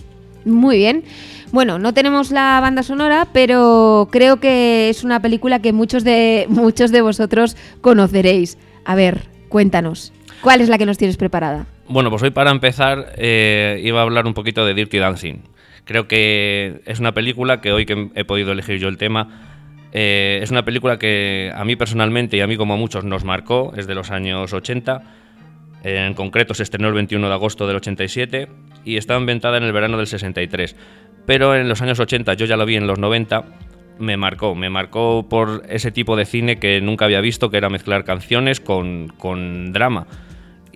Muy 0.45 0.77
bien. 0.77 1.03
Bueno, 1.51 1.79
no 1.79 1.93
tenemos 1.93 2.31
la 2.31 2.59
banda 2.61 2.83
sonora, 2.83 3.27
pero 3.33 4.07
creo 4.11 4.39
que 4.39 4.89
es 4.89 5.03
una 5.03 5.21
película 5.21 5.59
que 5.59 5.73
muchos 5.73 6.03
de, 6.03 6.45
muchos 6.49 6.91
de 6.91 7.01
vosotros 7.01 7.55
conoceréis. 7.81 8.57
A 8.85 8.95
ver, 8.95 9.23
cuéntanos. 9.49 10.13
¿Cuál 10.41 10.61
es 10.61 10.69
la 10.69 10.77
que 10.77 10.85
nos 10.85 10.97
tienes 10.97 11.17
preparada? 11.17 11.65
Bueno, 11.89 12.09
pues 12.09 12.21
hoy 12.21 12.31
para 12.31 12.51
empezar 12.51 13.13
eh, 13.17 13.81
iba 13.83 13.99
a 13.99 14.03
hablar 14.03 14.25
un 14.25 14.33
poquito 14.33 14.65
de 14.65 14.73
Dirty 14.73 14.97
Dancing. 14.97 15.43
Creo 15.85 16.07
que 16.07 16.81
es 16.85 16.99
una 16.99 17.13
película 17.13 17.61
que 17.61 17.71
hoy 17.71 17.85
que 17.85 18.09
he 18.13 18.25
podido 18.25 18.51
elegir 18.51 18.77
yo 18.77 18.89
el 18.89 18.97
tema, 18.97 19.47
eh, 19.93 20.39
es 20.41 20.51
una 20.51 20.65
película 20.65 20.99
que 20.99 21.51
a 21.55 21.63
mí 21.63 21.75
personalmente 21.75 22.37
y 22.37 22.41
a 22.41 22.47
mí 22.47 22.57
como 22.57 22.73
a 22.73 22.77
muchos 22.77 23.05
nos 23.05 23.23
marcó, 23.23 23.73
es 23.77 23.87
de 23.87 23.95
los 23.95 24.11
años 24.11 24.53
80. 24.53 25.01
En 25.83 26.13
concreto 26.13 26.53
se 26.53 26.63
estrenó 26.63 26.87
el 26.87 26.93
21 26.93 27.27
de 27.27 27.33
agosto 27.33 27.67
del 27.67 27.77
87 27.77 28.47
y 28.83 28.97
está 28.97 29.17
inventada 29.17 29.57
en 29.57 29.63
el 29.63 29.71
verano 29.71 29.97
del 29.97 30.07
63. 30.07 30.75
Pero 31.25 31.55
en 31.55 31.69
los 31.69 31.81
años 31.81 31.99
80, 31.99 32.33
yo 32.35 32.45
ya 32.45 32.57
lo 32.57 32.65
vi 32.65 32.75
en 32.75 32.87
los 32.87 32.99
90, 32.99 33.45
me 33.99 34.17
marcó. 34.17 34.55
Me 34.55 34.69
marcó 34.69 35.27
por 35.29 35.63
ese 35.69 35.91
tipo 35.91 36.15
de 36.15 36.25
cine 36.25 36.57
que 36.57 36.81
nunca 36.81 37.05
había 37.05 37.21
visto, 37.21 37.49
que 37.49 37.57
era 37.57 37.69
mezclar 37.69 38.03
canciones 38.03 38.59
con, 38.59 39.09
con 39.17 39.71
drama 39.73 40.07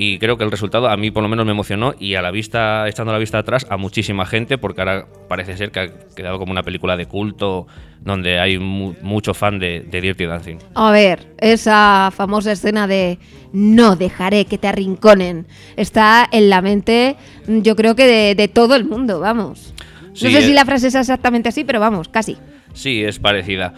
y 0.04 0.18
creo 0.18 0.36
que 0.36 0.44
el 0.44 0.50
resultado 0.50 0.90
a 0.90 0.98
mí 0.98 1.12
por 1.12 1.22
lo 1.22 1.30
menos 1.30 1.46
me 1.46 1.52
emocionó 1.52 1.94
y 2.00 2.16
a 2.16 2.24
la 2.24 2.32
vista, 2.32 2.90
echando 2.90 3.14
la 3.14 3.20
vista 3.20 3.38
atrás, 3.38 3.68
a 3.70 3.78
muchísima 3.78 4.26
gente, 4.26 4.58
porque 4.58 4.82
ahora 4.82 5.06
parece 5.30 5.56
ser 5.56 5.70
que 5.70 5.80
ha 5.80 5.90
quedado 6.16 6.40
como 6.40 6.52
una 6.52 6.64
película 6.64 6.98
de 6.98 7.06
culto 7.06 7.68
donde 8.00 8.40
hay 8.40 8.58
mucho 8.58 9.36
fan 9.36 9.60
de, 9.60 9.82
Dirty 9.92 10.26
Dancing. 10.26 10.58
A 10.74 10.90
ver, 10.90 11.28
esa 11.38 12.12
famosa 12.16 12.52
escena 12.52 12.88
de 12.88 13.20
no 13.54 13.96
dejaré 13.96 14.46
que 14.46 14.58
te 14.58 14.68
arrinconen 14.68 15.46
está 15.76 16.28
en 16.32 16.50
la 16.50 16.64
mente, 16.64 17.16
yo 17.46 17.76
creo 17.76 17.96
que 17.96 18.34
de, 18.34 18.48
todo 18.48 18.74
el 18.74 18.86
mundo, 18.86 19.20
vamos. 19.20 19.76
no 20.08 20.16
sé 20.16 20.42
si 20.42 20.54
la 20.54 20.66
frase 20.66 20.88
es 20.88 20.96
exactamente 20.96 21.50
así, 21.50 21.64
pero 21.64 21.80
vamos, 21.80 22.08
casi. 22.08 22.38
Sí, 22.74 23.04
es 23.04 23.20
parecida. 23.20 23.76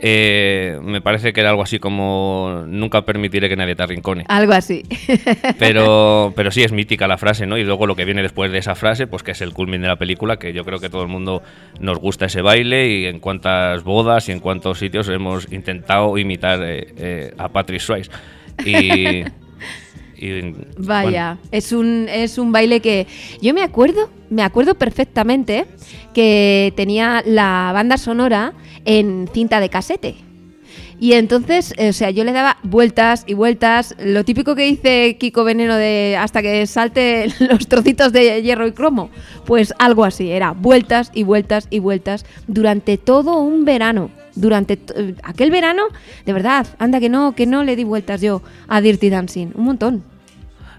Eh, 0.00 0.78
me 0.82 1.00
parece 1.00 1.32
que 1.32 1.40
era 1.40 1.50
algo 1.50 1.62
así 1.62 1.78
como 1.78 2.64
nunca 2.66 3.04
permitiré 3.04 3.48
que 3.48 3.56
nadie 3.56 3.74
te 3.74 3.82
arrincone. 3.82 4.24
Algo 4.28 4.52
así. 4.52 4.82
Pero, 5.58 6.32
pero 6.36 6.50
sí 6.50 6.62
es 6.62 6.72
mítica 6.72 7.06
la 7.06 7.16
frase, 7.16 7.46
¿no? 7.46 7.56
Y 7.56 7.64
luego 7.64 7.86
lo 7.86 7.96
que 7.96 8.04
viene 8.04 8.22
después 8.22 8.50
de 8.50 8.58
esa 8.58 8.74
frase, 8.74 9.06
pues 9.06 9.22
que 9.22 9.30
es 9.30 9.40
el 9.40 9.52
culmin 9.52 9.82
de 9.82 9.88
la 9.88 9.96
película, 9.96 10.36
que 10.36 10.52
yo 10.52 10.64
creo 10.64 10.78
que 10.78 10.90
todo 10.90 11.02
el 11.02 11.08
mundo 11.08 11.42
nos 11.80 11.98
gusta 11.98 12.26
ese 12.26 12.42
baile 12.42 12.88
y 12.88 13.06
en 13.06 13.20
cuántas 13.20 13.84
bodas 13.84 14.28
y 14.28 14.32
en 14.32 14.40
cuántos 14.40 14.78
sitios 14.78 15.08
hemos 15.08 15.50
intentado 15.52 16.18
imitar 16.18 16.60
eh, 16.62 16.94
eh, 16.96 17.34
a 17.38 17.48
Patrick 17.48 17.80
Swayze. 17.80 18.10
Y, 18.64 19.24
Vaya, 20.78 21.38
es, 21.50 21.72
un, 21.72 22.06
es 22.08 22.38
un 22.38 22.52
baile 22.52 22.80
que 22.80 23.06
yo 23.42 23.52
me 23.52 23.62
acuerdo, 23.62 24.10
me 24.30 24.42
acuerdo 24.42 24.74
perfectamente 24.74 25.66
que 26.14 26.72
tenía 26.76 27.22
la 27.26 27.72
banda 27.74 27.98
sonora 27.98 28.54
en 28.84 29.28
cinta 29.32 29.60
de 29.60 29.68
casete. 29.68 30.16
Y 31.00 31.14
entonces, 31.14 31.74
o 31.76 31.92
sea, 31.92 32.10
yo 32.10 32.24
le 32.24 32.32
daba 32.32 32.56
vueltas 32.62 33.24
y 33.26 33.34
vueltas, 33.34 33.94
lo 33.98 34.24
típico 34.24 34.54
que 34.54 34.62
dice 34.62 35.16
Kiko 35.18 35.44
Veneno 35.44 35.76
de 35.76 36.16
hasta 36.18 36.40
que 36.40 36.66
salte 36.66 37.26
los 37.40 37.66
trocitos 37.66 38.12
de 38.12 38.42
hierro 38.42 38.66
y 38.66 38.72
cromo, 38.72 39.10
pues 39.44 39.74
algo 39.78 40.04
así, 40.04 40.30
era 40.30 40.52
vueltas 40.52 41.10
y 41.12 41.24
vueltas 41.24 41.66
y 41.70 41.80
vueltas 41.80 42.24
durante 42.46 42.96
todo 42.96 43.38
un 43.40 43.64
verano. 43.64 44.10
Durante 44.36 44.80
aquel 45.22 45.52
verano, 45.52 45.84
de 46.26 46.32
verdad, 46.32 46.66
anda 46.78 46.98
que 46.98 47.08
no, 47.08 47.36
que 47.36 47.46
no 47.46 47.62
le 47.62 47.76
di 47.76 47.84
vueltas 47.84 48.20
yo 48.20 48.42
a 48.66 48.80
Dirty 48.80 49.08
Dancing, 49.08 49.52
un 49.54 49.64
montón. 49.64 50.13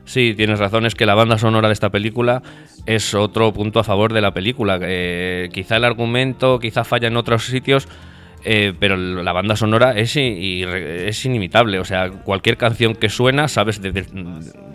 Sí, 0.05 0.33
tienes 0.35 0.59
razón, 0.59 0.85
es 0.85 0.95
que 0.95 1.05
la 1.05 1.15
banda 1.15 1.37
sonora 1.37 1.67
de 1.67 1.73
esta 1.73 1.89
película 1.89 2.41
es 2.85 3.13
otro 3.15 3.51
punto 3.51 3.79
a 3.79 3.83
favor 3.83 4.13
de 4.13 4.21
la 4.21 4.33
película. 4.33 4.79
quizá 5.51 5.77
el 5.77 5.83
argumento, 5.83 6.59
quizá 6.59 6.83
falla 6.83 7.07
en 7.07 7.17
otros 7.17 7.45
sitios, 7.45 7.87
eh, 8.47 8.73
pero 8.79 8.95
la 8.95 9.33
banda 9.33 9.55
sonora 9.55 9.97
es, 9.97 10.15
es 10.15 11.25
inimitable. 11.25 11.79
O 11.79 11.85
sea, 11.85 12.11
cualquier 12.11 12.57
canción 12.57 12.93
que 12.93 13.09
suena 13.09 13.47
sabes, 13.47 13.81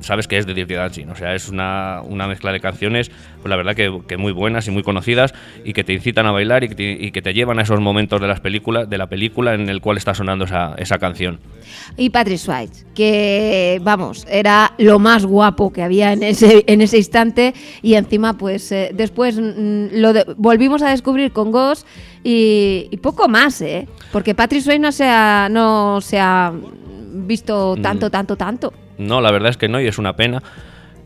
sabes 0.00 0.26
que 0.26 0.38
es 0.38 0.46
de 0.46 0.54
Dirty 0.54 0.74
Dancing. 0.74 1.09
O 1.09 1.14
sea, 1.14 1.37
es 1.37 1.48
una, 1.48 2.02
mezcla 2.26 2.50
de 2.50 2.59
canciones, 2.59 3.11
pues 3.40 3.48
la 3.48 3.56
verdad 3.56 3.74
que, 3.76 4.16
muy 4.16 4.33
buenas 4.33 4.66
y 4.66 4.72
muy 4.72 4.83
conocidas 4.83 5.33
y 5.64 5.72
que 5.72 5.85
te 5.85 5.92
incitan 5.92 6.26
a 6.26 6.33
bailar 6.33 6.64
y 6.64 6.68
que 7.12 7.22
te, 7.22 7.33
llevan 7.33 7.61
a 7.61 7.62
esos 7.62 7.80
momentos 7.80 8.20
de, 8.20 8.26
las 8.26 8.40
películas, 8.40 8.90
de 8.90 8.98
la 8.98 9.06
película 9.06 9.54
en 9.54 9.68
el 9.68 9.80
cual 9.80 9.96
está 9.96 10.14
sonando 10.14 10.46
esa, 10.46 10.74
esa 10.76 10.98
canción. 10.98 11.38
Y 11.96 12.11
Patrick 12.11 12.38
Swayze, 12.38 12.85
que 12.94 13.80
vamos, 13.83 14.26
era 14.28 14.72
lo 14.78 14.98
más 14.98 15.24
guapo 15.24 15.72
que 15.72 15.83
había 15.83 16.12
en 16.12 16.24
ese, 16.24 16.64
en 16.66 16.80
ese 16.80 16.98
instante 16.98 17.54
y 17.83 17.94
encima 17.94 18.37
pues 18.37 18.72
eh, 18.72 18.90
después 18.92 19.37
mm, 19.38 19.87
lo 19.92 20.12
volvimos 20.37 20.83
a 20.83 20.90
descubrir 20.90 21.33
con 21.33 21.52
Ghost 21.52 21.87
y, 22.22 22.96
poco 23.02 23.28
más, 23.28 23.61
¿eh? 23.62 23.88
Porque 24.12 24.35
Patrick 24.35 24.62
Swayze 24.62 24.80
no 24.80 24.92
se 24.92 25.04
ha, 25.04 25.48
no 25.50 26.00
se 26.00 26.18
ha 26.18 26.52
visto 27.12 27.76
mm. 27.78 27.83
tanto, 27.83 28.11
tanto, 28.11 28.37
tanto. 28.37 28.72
No, 28.98 29.20
la 29.20 29.30
verdad 29.30 29.50
es 29.50 29.56
que 29.56 29.68
no, 29.68 29.80
y 29.80 29.87
es 29.87 29.98
una 29.98 30.16
pena 30.16 30.42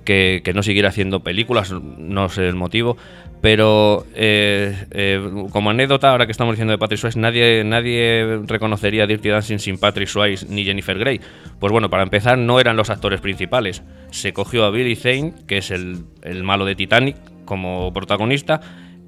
que, 0.04 0.52
no 0.54 0.62
siguiera 0.62 0.88
haciendo 0.88 1.20
películas, 1.20 1.72
no 1.72 2.28
sé 2.28 2.48
el 2.48 2.54
motivo. 2.54 2.96
Pero 3.40 4.06
eh, 4.14 4.86
eh, 4.92 5.20
como 5.50 5.68
anécdota, 5.68 6.10
ahora 6.10 6.24
que 6.24 6.32
estamos 6.32 6.54
diciendo 6.54 6.72
de 6.72 6.78
Patrick 6.78 6.98
Swayze, 6.98 7.18
nadie, 7.18 7.62
nadie 7.62 8.40
reconocería 8.46 9.06
Dirty 9.06 9.28
Dancing 9.28 9.58
sin 9.58 9.76
Patrick 9.76 10.08
Swayze 10.08 10.46
ni 10.48 10.64
Jennifer 10.64 10.98
Grey. 10.98 11.20
Pues 11.60 11.70
bueno, 11.70 11.90
para 11.90 12.04
empezar, 12.04 12.38
no 12.38 12.58
eran 12.58 12.76
los 12.76 12.88
actores 12.88 13.20
principales. 13.20 13.82
Se 14.10 14.32
cogió 14.32 14.64
a 14.64 14.70
Billy 14.70 14.96
Zane, 14.96 15.34
que 15.46 15.58
es 15.58 15.70
el, 15.70 16.04
el 16.22 16.42
malo 16.42 16.64
de 16.64 16.74
Titanic, 16.74 17.16
como 17.44 17.92
protagonista, 17.92 18.62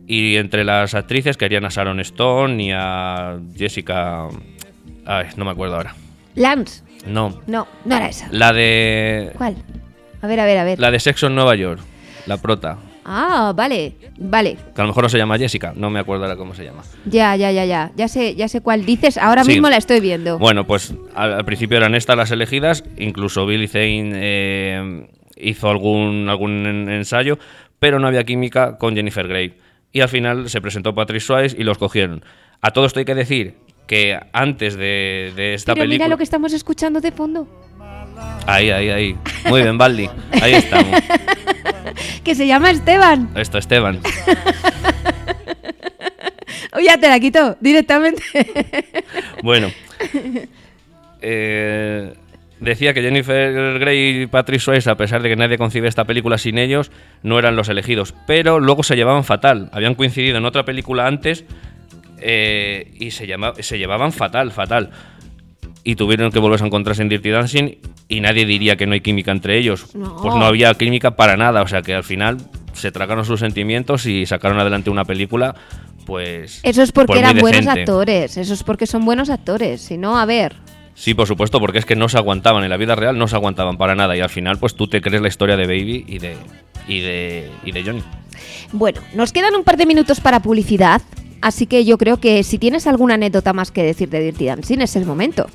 y 0.07 0.37
entre 0.37 0.65
las 0.65 0.95
actrices 0.95 1.37
querían 1.37 1.65
a 1.65 1.69
Sharon 1.69 2.01
Stone 2.01 2.63
y 2.63 2.71
a 2.73 3.39
Jessica. 3.57 4.29
Ay, 5.05 5.27
no 5.37 5.45
me 5.45 5.51
acuerdo 5.51 5.77
ahora. 5.77 5.95
Lance. 6.35 6.83
No. 7.07 7.41
No, 7.47 7.67
no 7.85 7.97
era 7.97 8.09
esa. 8.09 8.29
La 8.31 8.53
de. 8.53 9.33
¿Cuál? 9.37 9.57
A 10.23 10.27
ver, 10.27 10.41
a 10.41 10.45
ver, 10.45 10.59
a 10.59 10.65
ver. 10.65 10.79
La 10.79 10.91
de 10.91 11.01
Sexo 11.01 11.27
en 11.27 11.35
Nueva 11.35 11.55
York. 11.55 11.81
La 12.27 12.37
prota. 12.39 12.79
Ah, 13.05 13.53
vale, 13.55 13.95
vale. 14.19 14.57
Que 14.75 14.81
a 14.81 14.85
lo 14.85 14.89
mejor 14.89 15.05
no 15.05 15.09
se 15.09 15.17
llama 15.17 15.39
Jessica, 15.39 15.73
no 15.77 15.91
me 15.91 16.01
acuerdo 16.01 16.25
ahora 16.25 16.37
cómo 16.37 16.55
se 16.55 16.65
llama. 16.65 16.83
Ya, 17.05 17.37
ya, 17.37 17.53
ya, 17.53 17.65
ya. 17.65 17.93
Ya 17.95 18.09
sé, 18.09 18.35
ya 18.35 18.49
sé 18.49 18.61
cuál 18.61 18.85
dices, 18.85 19.17
ahora 19.17 19.45
mismo 19.45 19.71
la 19.71 19.77
estoy 19.77 20.01
viendo. 20.01 20.41
Bueno, 20.41 20.67
pues 20.67 20.93
al, 21.15 21.45
principio 21.45 21.77
eran 21.77 21.95
estas 21.95 22.17
las 22.17 22.33
elegidas, 22.33 22.83
incluso 22.97 23.47
Billy 23.47 23.69
Zane 23.69 24.11
eh, 24.15 25.07
hizo 25.37 25.71
algún, 25.71 26.29
algún 26.29 26.67
ensayo, 26.91 27.39
pero 27.79 28.01
no 28.01 28.09
había 28.09 28.25
química 28.25 28.77
con 28.77 28.97
Jennifer 28.97 29.29
Grey 29.29 29.55
y 29.93 30.01
al 30.01 30.09
final 30.09 30.49
se 30.49 30.61
presentó 30.61 30.95
Patrick 30.95 31.21
Swayze 31.21 31.57
y 31.59 31.65
los 31.65 31.79
cogieron. 31.79 32.25
A 32.61 32.71
todo 32.71 32.87
esto 32.87 32.99
hay 32.99 33.05
que 33.05 33.15
decir 33.15 33.55
que 33.87 34.19
antes 34.33 34.77
de, 34.77 35.55
esta 35.55 35.75
Pero 35.75 35.85
película... 35.85 36.05
mira 36.05 36.09
lo 36.09 36.19
que 36.19 36.25
estamos 36.25 36.53
escuchando 36.53 37.01
de 37.01 37.13
fondo. 37.13 37.49
Ahí, 38.47 38.71
ahí, 38.71 38.91
ahí. 38.91 39.17
Muy 39.49 39.63
bien, 39.63 39.79
Baldi. 39.79 40.09
Ahí 40.41 40.55
estamos. 40.55 40.99
que 42.25 42.35
se 42.35 42.47
llama 42.47 42.71
Esteban. 42.71 43.31
Esto, 43.37 43.59
Esteban. 43.59 44.01
ya 46.85 46.99
te 46.99 47.09
la 47.09 47.21
quito 47.21 47.57
directamente. 47.61 48.23
bueno. 49.43 49.71
Eh, 51.29 52.15
decía 52.61 52.95
que 52.95 53.03
Jennifer 53.03 53.79
Grey 53.79 54.23
y 54.23 54.27
Patrick 54.27 54.61
Swayze, 54.61 54.91
a 54.91 54.97
pesar 54.97 55.23
de 55.23 55.29
que 55.29 55.37
nadie 55.37 55.59
concibe 55.59 55.89
esta 55.89 56.05
película 56.05 56.39
sin 56.39 56.59
ellos, 56.59 56.91
no 57.23 57.39
eran 57.39 57.57
los 57.57 57.69
elegidos. 57.69 58.15
Pero 58.27 58.61
luego 58.61 58.83
se 58.83 58.97
llevaban 58.97 59.25
fatal. 59.25 59.69
Habían 59.73 59.95
coincidido 59.95 60.39
en 60.39 60.45
otra 60.45 60.65
película 60.65 61.07
antes 61.07 61.45
eh, 62.19 62.93
y 62.99 63.11
se, 63.11 63.27
se 63.61 63.79
llevaban 63.79 64.13
fatal, 64.13 64.53
fatal. 64.53 64.91
Y 65.85 65.95
tuvieron 65.95 66.33
que 66.33 66.39
volverse 66.39 66.65
a 66.65 66.67
encontrarse 66.67 67.03
en 67.03 67.09
Dirty 67.09 67.31
Dancing 67.31 67.79
y 68.09 68.21
nadie 68.21 68.45
diría 68.45 68.77
que 68.77 68.87
no 68.87 68.95
hay 68.95 69.01
química 69.01 69.31
entre 69.31 69.59
ellos. 69.59 69.87
Pues 69.93 70.35
no 70.35 70.45
había 70.45 70.75
química 70.75 71.15
para 71.15 71.37
nada. 71.37 71.63
O 71.63 71.69
sea 71.69 71.83
que 71.83 71.95
al 71.95 72.05
final 72.05 72.39
se 72.73 72.91
tragaron 72.91 73.25
sus 73.25 73.41
sentimientos 73.41 74.07
y 74.07 74.27
sacaron 74.27 74.59
adelante 74.59 74.91
una 74.91 75.05
película 75.05 75.55
pues... 76.07 76.61
Eso 76.63 76.83
es 76.83 76.93
porque 76.93 77.19
eran 77.19 77.39
buenos 77.39 77.67
actores, 77.67 78.37
eso 78.39 78.55
es 78.55 78.63
porque 78.63 78.87
son 78.87 79.05
buenos 79.05 79.29
actores, 79.29 79.83
si 79.83 79.99
no, 79.99 80.19
a 80.19 80.25
ver, 80.25 80.55
Sí, 80.97 81.13
por 81.13 81.29
supuesto, 81.29 81.61
porque 81.61 81.79
es 81.79 81.85
que 81.85 81.95
no 81.95 82.09
se 82.09 82.17
aguantaban, 82.17 82.65
en 82.65 82.71
la 82.71 82.79
vida 82.79 82.95
real 82.95 83.19
no 83.19 83.29
se 83.29 83.37
aguantaban 83.37 83.77
para 83.77 83.95
nada 83.95 84.17
y 84.17 84.21
al 84.21 84.31
final 84.31 84.59
pues 84.59 84.75
tú 84.75 84.89
te 84.89 85.03
crees 85.03 85.21
la 85.21 85.29
historia 85.29 85.55
de 85.57 85.67
Baby 85.67 86.07
y 86.09 86.19
de, 86.19 86.37
y 86.89 87.01
de, 87.01 87.51
y 87.65 87.73
de 87.73 87.85
Johnny. 87.85 88.03
Bueno, 88.73 89.03
nos 89.15 89.31
quedan 89.31 89.55
un 89.55 89.63
par 89.63 89.77
de 89.77 89.85
minutos 89.85 90.21
para 90.21 90.41
publicidad, 90.41 91.03
así 91.43 91.67
que 91.67 91.85
yo 91.85 91.99
creo 91.99 92.17
que 92.17 92.43
si 92.43 92.57
tienes 92.57 92.87
alguna 92.87 93.15
anécdota 93.15 93.53
más 93.53 93.71
que 93.71 93.83
decir 93.83 94.09
de 94.09 94.21
Dirty 94.21 94.47
Dancing 94.47 94.81
es 94.81 94.97
el 94.97 95.05
momento. 95.05 95.47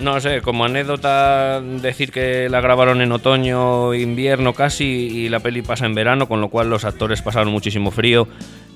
No 0.00 0.18
sé, 0.20 0.40
como 0.40 0.64
anécdota 0.64 1.60
decir 1.60 2.10
que 2.10 2.48
la 2.48 2.60
grabaron 2.62 3.02
en 3.02 3.12
otoño, 3.12 3.92
invierno 3.94 4.54
casi 4.54 4.84
y 4.84 5.28
la 5.28 5.40
peli 5.40 5.60
pasa 5.60 5.84
en 5.84 5.94
verano, 5.94 6.26
con 6.26 6.40
lo 6.40 6.48
cual 6.48 6.70
los 6.70 6.84
actores 6.86 7.20
pasaron 7.20 7.52
muchísimo 7.52 7.90
frío 7.90 8.26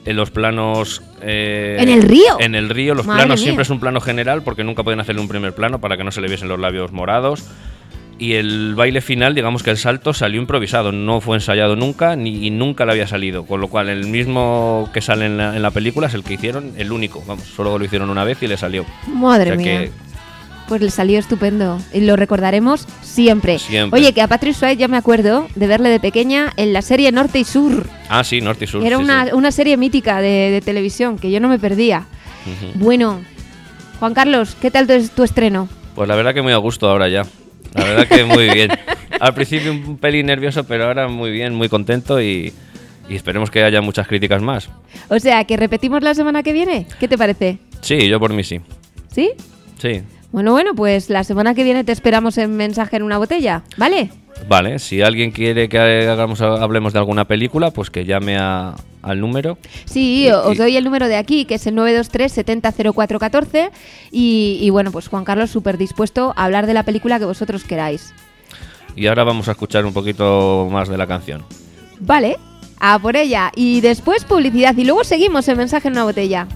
en 0.04 0.16
los 0.16 0.30
planos... 0.30 1.02
eh, 1.22 1.78
¿En 1.80 1.88
el 1.88 2.02
río? 2.02 2.36
En 2.40 2.54
el 2.54 2.68
río, 2.68 2.94
los 2.94 3.06
Madre 3.06 3.20
planos 3.22 3.40
mía. 3.40 3.44
siempre 3.44 3.62
es 3.62 3.70
un 3.70 3.80
plano 3.80 4.02
general 4.02 4.42
porque 4.42 4.64
nunca 4.64 4.82
pueden 4.82 5.00
hacerle 5.00 5.22
un 5.22 5.28
primer 5.28 5.54
plano 5.54 5.80
para 5.80 5.96
que 5.96 6.04
no 6.04 6.10
se 6.12 6.20
le 6.20 6.28
viesen 6.28 6.48
los 6.48 6.60
labios 6.60 6.92
morados. 6.92 7.42
Y 8.18 8.34
el 8.34 8.74
baile 8.76 9.00
final, 9.00 9.34
digamos 9.34 9.62
que 9.62 9.70
el 9.70 9.76
salto 9.78 10.12
salió 10.12 10.38
improvisado, 10.40 10.92
no 10.92 11.20
fue 11.22 11.36
ensayado 11.38 11.74
nunca 11.74 12.14
ni 12.16 12.46
y 12.46 12.50
nunca 12.50 12.84
le 12.84 12.92
había 12.92 13.06
salido. 13.08 13.44
Con 13.46 13.60
lo 13.62 13.68
cual, 13.68 13.88
el 13.88 14.06
mismo 14.06 14.88
que 14.92 15.00
sale 15.00 15.24
en 15.26 15.36
la, 15.38 15.56
en 15.56 15.62
la 15.62 15.70
película 15.72 16.06
es 16.06 16.14
el 16.14 16.22
que 16.22 16.34
hicieron, 16.34 16.72
el 16.76 16.92
único. 16.92 17.24
Vamos, 17.26 17.44
solo 17.44 17.76
lo 17.78 17.84
hicieron 17.84 18.10
una 18.10 18.22
vez 18.24 18.40
y 18.42 18.46
le 18.46 18.56
salió. 18.58 18.84
Madre 19.08 19.52
O 19.52 19.54
sea 19.54 19.56
mía. 19.56 19.80
que- 19.80 19.90
Pues 20.68 20.80
le 20.80 20.90
salió 20.90 21.18
estupendo 21.18 21.78
y 21.92 22.00
lo 22.00 22.16
recordaremos 22.16 22.86
siempre. 23.02 23.58
Siempre. 23.58 24.00
Oye, 24.00 24.12
que 24.14 24.22
a 24.22 24.28
Patrick 24.28 24.54
Swayze 24.54 24.78
ya 24.78 24.88
me 24.88 24.96
acuerdo 24.96 25.46
de 25.54 25.66
verle 25.66 25.90
de 25.90 26.00
pequeña 26.00 26.52
en 26.56 26.72
la 26.72 26.80
serie 26.80 27.12
Norte 27.12 27.38
y 27.38 27.44
Sur. 27.44 27.86
Ah, 28.08 28.24
sí, 28.24 28.40
Norte 28.40 28.64
y 28.64 28.68
Sur. 28.68 28.82
Era 28.84 28.96
sí, 28.96 29.02
una, 29.02 29.26
sí. 29.26 29.30
una 29.34 29.52
serie 29.52 29.76
mítica 29.76 30.20
de, 30.22 30.50
de 30.50 30.60
televisión 30.62 31.18
que 31.18 31.30
yo 31.30 31.38
no 31.40 31.48
me 31.48 31.58
perdía. 31.58 32.06
Bueno, 32.76 33.20
Juan 34.00 34.14
Carlos, 34.14 34.56
¿qué 34.60 34.70
tal 34.70 34.86
tu, 34.86 35.08
tu 35.08 35.22
estreno? 35.22 35.68
Pues 35.94 36.08
la 36.08 36.14
verdad 36.16 36.34
que 36.34 36.42
muy 36.42 36.52
a 36.52 36.58
gusto 36.58 36.88
ahora 36.88 37.08
ya. 37.08 37.24
La 37.74 37.84
verdad 37.84 38.08
que 38.08 38.24
muy 38.24 38.48
bien. 38.50 38.70
Al 39.20 39.34
principio 39.34 39.72
un 39.72 39.98
pelín 39.98 40.26
nervioso, 40.26 40.64
pero 40.64 40.84
ahora 40.86 41.08
muy 41.08 41.30
bien, 41.30 41.54
muy 41.54 41.68
contento 41.68 42.20
y, 42.20 42.52
y 43.08 43.16
esperemos 43.16 43.50
que 43.50 43.62
haya 43.64 43.80
muchas 43.80 44.06
críticas 44.06 44.42
más. 44.42 44.70
O 45.08 45.18
sea, 45.18 45.44
que 45.44 45.56
repetimos 45.56 46.02
la 46.02 46.14
semana 46.14 46.42
que 46.42 46.52
viene. 46.52 46.86
¿Qué 46.98 47.08
te 47.08 47.18
parece? 47.18 47.58
Sí, 47.80 48.08
yo 48.08 48.18
por 48.18 48.32
mí 48.32 48.44
sí. 48.44 48.60
¿Sí? 49.14 49.30
Sí. 49.78 50.02
Bueno, 50.34 50.50
bueno, 50.50 50.74
pues 50.74 51.10
la 51.10 51.22
semana 51.22 51.54
que 51.54 51.62
viene 51.62 51.84
te 51.84 51.92
esperamos 51.92 52.38
en 52.38 52.56
mensaje 52.56 52.96
en 52.96 53.04
una 53.04 53.18
botella, 53.18 53.62
¿vale? 53.76 54.10
Vale, 54.48 54.80
si 54.80 55.00
alguien 55.00 55.30
quiere 55.30 55.68
que 55.68 55.78
hagamos, 55.78 56.40
hablemos 56.40 56.92
de 56.92 56.98
alguna 56.98 57.24
película, 57.24 57.70
pues 57.70 57.88
que 57.88 58.04
llame 58.04 58.36
a- 58.36 58.74
al 59.02 59.20
número. 59.20 59.58
Sí, 59.84 60.24
Y- 60.26 60.30
os 60.32 60.58
doy 60.58 60.76
el 60.76 60.82
número 60.82 61.06
de 61.06 61.14
aquí, 61.14 61.44
que 61.44 61.54
es 61.54 61.66
el 61.68 61.76
923 61.76 62.32
700414 62.32 63.70
y, 64.10 64.58
y 64.60 64.70
bueno, 64.70 64.90
pues 64.90 65.06
Juan 65.06 65.22
Carlos 65.24 65.50
súper 65.52 65.78
dispuesto 65.78 66.32
a 66.34 66.46
hablar 66.46 66.66
de 66.66 66.74
la 66.74 66.82
película 66.82 67.20
que 67.20 67.26
vosotros 67.26 67.62
queráis. 67.62 68.12
Y 68.96 69.06
ahora 69.06 69.22
vamos 69.22 69.46
a 69.46 69.52
escuchar 69.52 69.86
un 69.86 69.92
poquito 69.92 70.68
más 70.68 70.88
de 70.88 70.96
la 70.98 71.06
canción. 71.06 71.44
Vale, 72.00 72.38
a 72.80 72.98
por 72.98 73.14
ella. 73.14 73.52
Y 73.54 73.82
después 73.82 74.24
publicidad 74.24 74.76
y 74.76 74.82
luego 74.84 75.04
seguimos 75.04 75.46
en 75.46 75.58
mensaje 75.58 75.86
en 75.86 75.94
una 75.94 76.02
botella. 76.02 76.48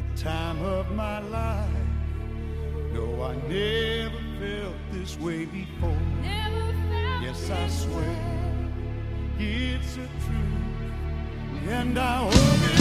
The 0.00 0.22
time 0.22 0.62
of 0.62 0.90
my 0.92 1.20
life. 1.20 1.68
No, 2.92 3.22
I 3.22 3.34
never 3.48 4.18
felt 4.38 4.76
this 4.92 5.18
way 5.18 5.44
before. 5.44 5.96
Yes, 7.22 7.50
I 7.50 7.68
swear 7.68 8.16
it's 9.38 9.94
a 9.96 10.08
truth, 10.24 11.68
and 11.68 11.98
I 11.98 12.30
hope 12.30 12.79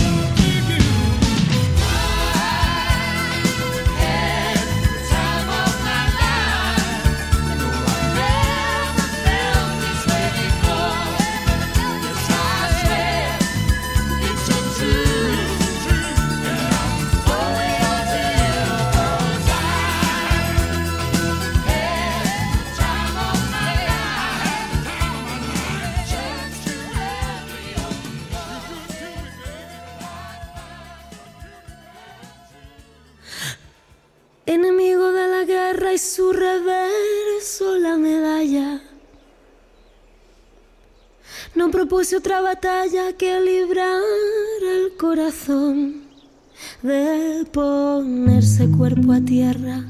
propuse 41.90 42.18
otra 42.18 42.40
batalla 42.40 43.14
que 43.18 43.42
librar 43.42 44.00
el 44.62 44.96
corazón 44.96 46.04
de 46.84 47.48
ponerse 47.52 48.70
cuerpo 48.70 49.12
a 49.14 49.22
tierra 49.22 49.84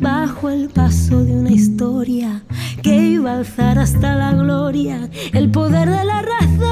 bajo 0.00 0.50
el 0.50 0.68
paso 0.68 1.22
de 1.22 1.30
una 1.30 1.52
historia 1.52 2.42
que 2.82 2.96
iba 2.96 3.30
a 3.30 3.38
alzar 3.38 3.78
hasta 3.78 4.16
la 4.16 4.32
gloria 4.32 5.08
el 5.32 5.48
poder 5.52 5.88
de 5.90 6.04
la 6.04 6.22
razón. 6.22 6.64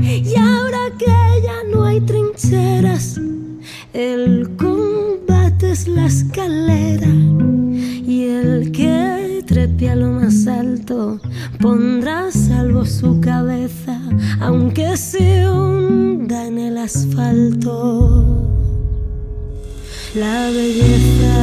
Y 0.00 0.34
ahora 0.38 0.96
que 0.98 1.42
ya 1.44 1.62
no 1.70 1.84
hay 1.84 2.00
trincheras, 2.00 3.20
el 3.92 4.56
combate 4.56 5.72
es 5.72 5.88
la 5.88 6.06
escalera 6.06 7.08
y 7.08 8.28
el 8.28 8.72
que 8.72 9.25
trepe 9.46 9.88
a 9.88 9.96
lo 9.96 10.08
más 10.08 10.46
alto 10.46 11.20
pondrá 11.60 12.26
a 12.26 12.32
salvo 12.32 12.84
su 12.84 13.20
cabeza, 13.20 14.00
aunque 14.40 14.96
se 14.96 15.48
hunda 15.48 16.46
en 16.46 16.58
el 16.58 16.76
asfalto. 16.78 18.24
La 20.14 20.50
belleza, 20.50 21.36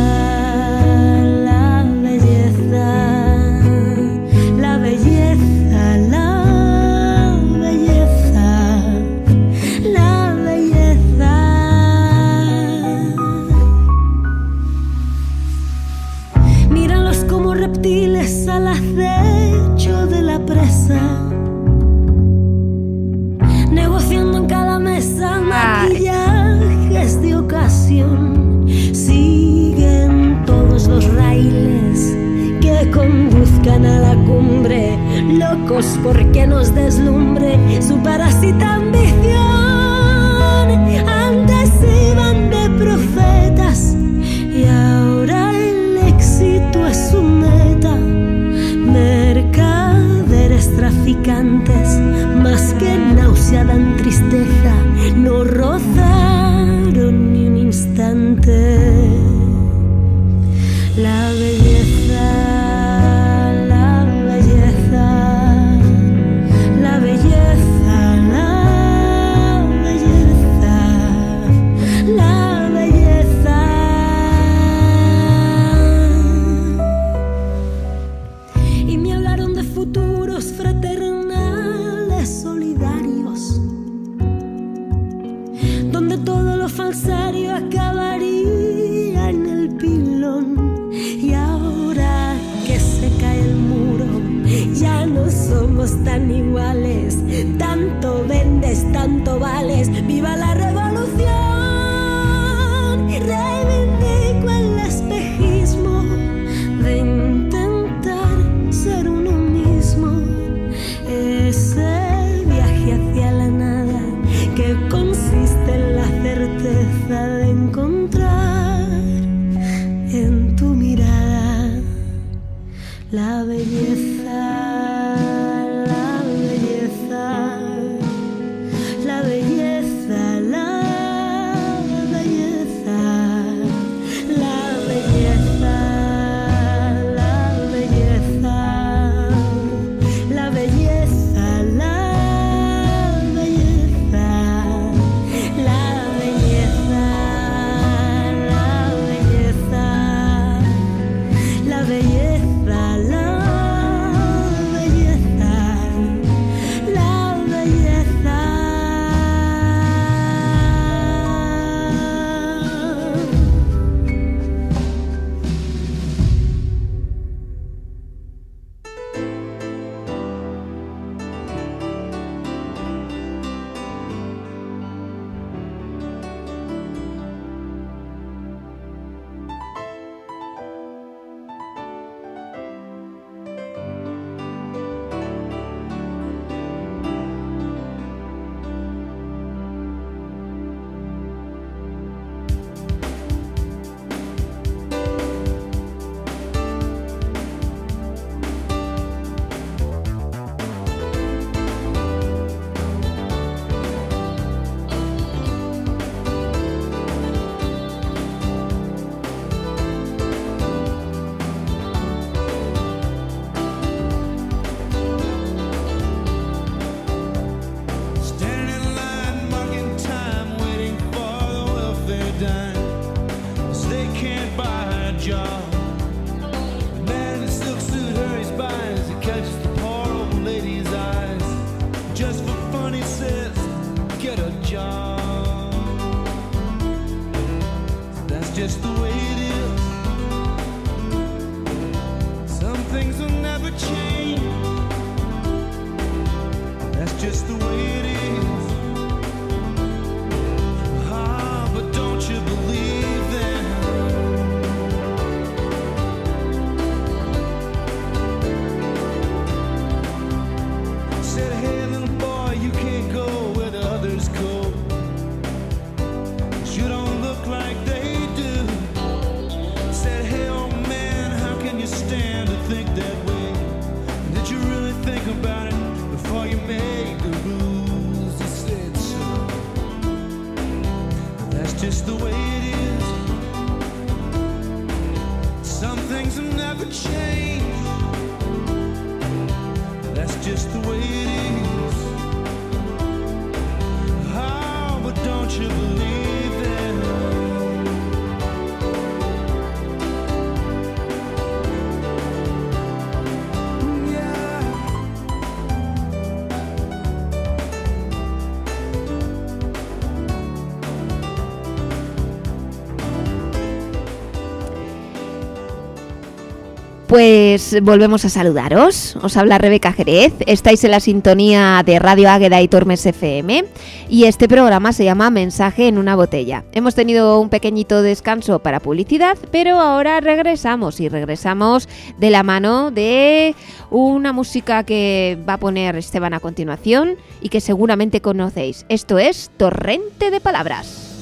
Pues 317.13 317.80
volvemos 317.84 318.26
a 318.26 318.30
saludaros. 318.30 319.15
Os 319.21 319.38
habla 319.38 319.60
Rebeca 319.60 319.93
Jerez. 319.93 320.34
Estáis 320.47 320.84
en 320.84 320.89
la 320.89 320.99
sintonía 320.99 321.84
de 321.86 321.99
Radio 321.99 322.28
Águeda 322.32 322.60
y 322.60 322.67
Tormes 322.67 323.06
FM. 323.06 323.65
Y 324.10 324.23
este 324.23 324.47
programa 324.47 324.93
se 324.93 325.06
llama 325.06 325.30
Mensaje 325.30 325.88
en 325.88 325.99
una 325.99 326.15
botella. 326.15 326.65
Hemos 326.71 326.95
tenido 326.95 327.39
un 327.39 327.49
pequeñito 327.49 328.02
descanso 328.02 328.63
para 328.63 328.80
publicidad, 328.80 329.38
pero 329.52 329.80
ahora 329.80 330.21
regresamos. 330.21 330.99
Y 330.99 331.08
regresamos 331.08 331.88
de 332.17 332.32
la 332.32 332.41
mano 332.41 332.89
de 332.89 333.56
una 333.91 334.34
música 334.34 334.84
que 334.84 335.38
va 335.47 335.54
a 335.54 335.60
poner 335.60 335.95
Esteban 335.95 336.34
a 336.34 336.39
continuación 336.39 337.17
y 337.41 337.49
que 337.49 337.62
seguramente 337.62 338.21
conocéis. 338.21 338.88
Esto 338.89 339.19
es 339.19 339.52
Torrente 339.56 340.32
de 340.32 340.39
Palabras. 340.39 341.12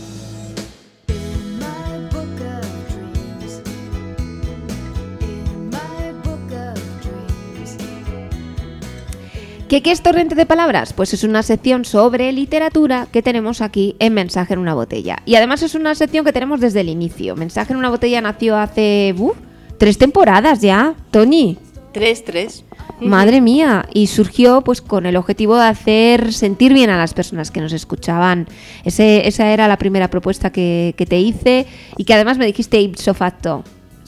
¿Qué, 9.71 9.81
¿Qué 9.81 9.91
es 9.93 10.01
Torrente 10.01 10.36
de 10.36 10.45
Palabras? 10.45 10.91
Pues 10.91 11.13
es 11.13 11.23
una 11.23 11.43
sección 11.43 11.86
sobre 11.86 12.29
literatura 12.34 13.07
que 13.10 13.21
tenemos 13.21 13.62
aquí 13.62 13.95
en 13.99 14.13
Mensaje 14.13 14.51
en 14.53 14.60
una 14.60 14.73
botella. 14.73 15.19
Y 15.25 15.36
además 15.36 15.63
es 15.63 15.75
una 15.75 15.95
sección 15.95 16.25
que 16.25 16.34
tenemos 16.34 16.60
desde 16.60 16.81
el 16.81 16.89
inicio. 16.89 17.38
Mensaje 17.38 17.71
en 17.71 17.79
una 17.79 17.89
botella 17.89 18.19
nació 18.19 18.57
hace 18.57 19.15
uf, 19.17 19.38
tres 19.77 19.97
temporadas 19.97 20.60
ya, 20.60 20.93
Tony. 21.10 21.57
Tres, 21.93 22.25
tres. 22.25 22.65
Madre 22.99 23.39
mía, 23.39 23.88
y 23.93 24.07
surgió 24.07 24.60
pues 24.62 24.81
con 24.81 25.05
el 25.05 25.15
objetivo 25.15 25.55
de 25.55 25.63
hacer 25.67 26.34
sentir 26.34 26.73
bien 26.73 26.89
a 26.89 26.97
las 26.97 27.13
personas 27.13 27.49
que 27.49 27.62
nos 27.62 27.71
escuchaban. 27.71 28.49
Ese, 28.84 29.25
esa 29.25 29.53
era 29.53 29.69
la 29.69 29.77
primera 29.77 30.10
propuesta 30.10 30.51
que, 30.51 30.95
que 30.97 31.05
te 31.05 31.17
hice 31.17 31.65
y 31.95 32.03
que 32.03 32.13
además 32.13 32.38
me 32.38 32.45
dijiste 32.45 32.77
ipso 32.81 33.13
facto. 33.13 33.63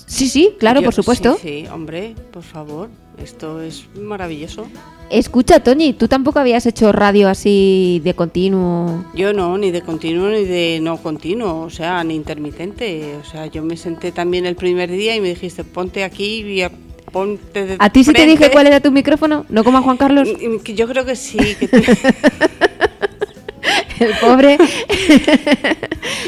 Sí, 0.08 0.28
sí, 0.28 0.56
claro, 0.60 0.82
Yo- 0.82 0.88
por 0.88 0.94
supuesto. 0.94 1.38
Sí, 1.42 1.64
sí, 1.64 1.68
hombre, 1.68 2.16
por 2.34 2.44
favor. 2.44 2.90
Esto 3.18 3.62
es 3.62 3.86
maravilloso. 3.96 4.66
Escucha, 5.10 5.60
Tony, 5.60 5.94
tú 5.94 6.08
tampoco 6.08 6.40
habías 6.40 6.66
hecho 6.66 6.92
radio 6.92 7.30
así 7.30 8.02
de 8.04 8.16
continuo. 8.16 9.06
Yo 9.14 9.32
no, 9.32 9.58
ni 9.60 9.70
de 9.70 9.82
continuo 9.82 10.30
ni 10.30 10.44
de 10.44 10.80
no 10.82 10.98
continuo, 10.98 11.62
o 11.62 11.70
sea, 11.70 12.04
ni 12.04 12.16
intermitente. 12.16 13.16
O 13.22 13.24
sea, 13.26 13.46
yo 13.46 13.62
me 13.64 13.78
senté 13.78 14.12
también 14.12 14.46
el 14.48 14.56
primer 14.56 14.90
día 14.90 15.16
y 15.16 15.22
me 15.22 15.30
dijiste, 15.30 15.64
ponte 15.64 16.04
aquí 16.04 16.42
y 16.42 16.66
ponte 17.12 17.66
de 17.66 17.76
¿A 17.78 17.92
ti 17.92 18.04
sí 18.04 18.12
te 18.12 18.24
dije 18.26 18.38
frente". 18.38 18.54
cuál 18.54 18.66
era 18.68 18.80
tu 18.80 18.92
micrófono? 18.92 19.46
¿No 19.50 19.64
como 19.64 19.78
a 19.78 19.82
Juan 19.82 19.98
Carlos? 19.98 20.28
Mm, 20.28 20.58
que 20.64 20.74
Yo 20.74 20.88
creo 20.88 21.06
que 21.06 21.16
sí. 21.16 21.38
Que 21.60 21.68
te- 21.68 21.84
El 24.00 24.14
pobre. 24.20 24.58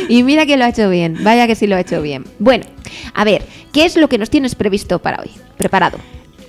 y 0.07 0.21
mira 0.23 0.45
que 0.45 0.57
lo 0.57 0.65
ha 0.65 0.69
hecho 0.69 0.89
bien. 0.91 1.17
Vaya 1.23 1.47
que 1.47 1.55
sí 1.55 1.65
lo 1.65 1.75
ha 1.75 1.79
hecho 1.79 2.01
bien. 2.03 2.23
Bueno, 2.37 2.65
a 3.15 3.23
ver, 3.25 3.43
¿qué 3.73 3.85
es 3.85 3.97
lo 3.97 4.07
que 4.07 4.19
nos 4.19 4.29
tienes 4.29 4.53
previsto 4.53 4.99
para 4.99 5.19
hoy? 5.21 5.31
Preparado. 5.57 5.97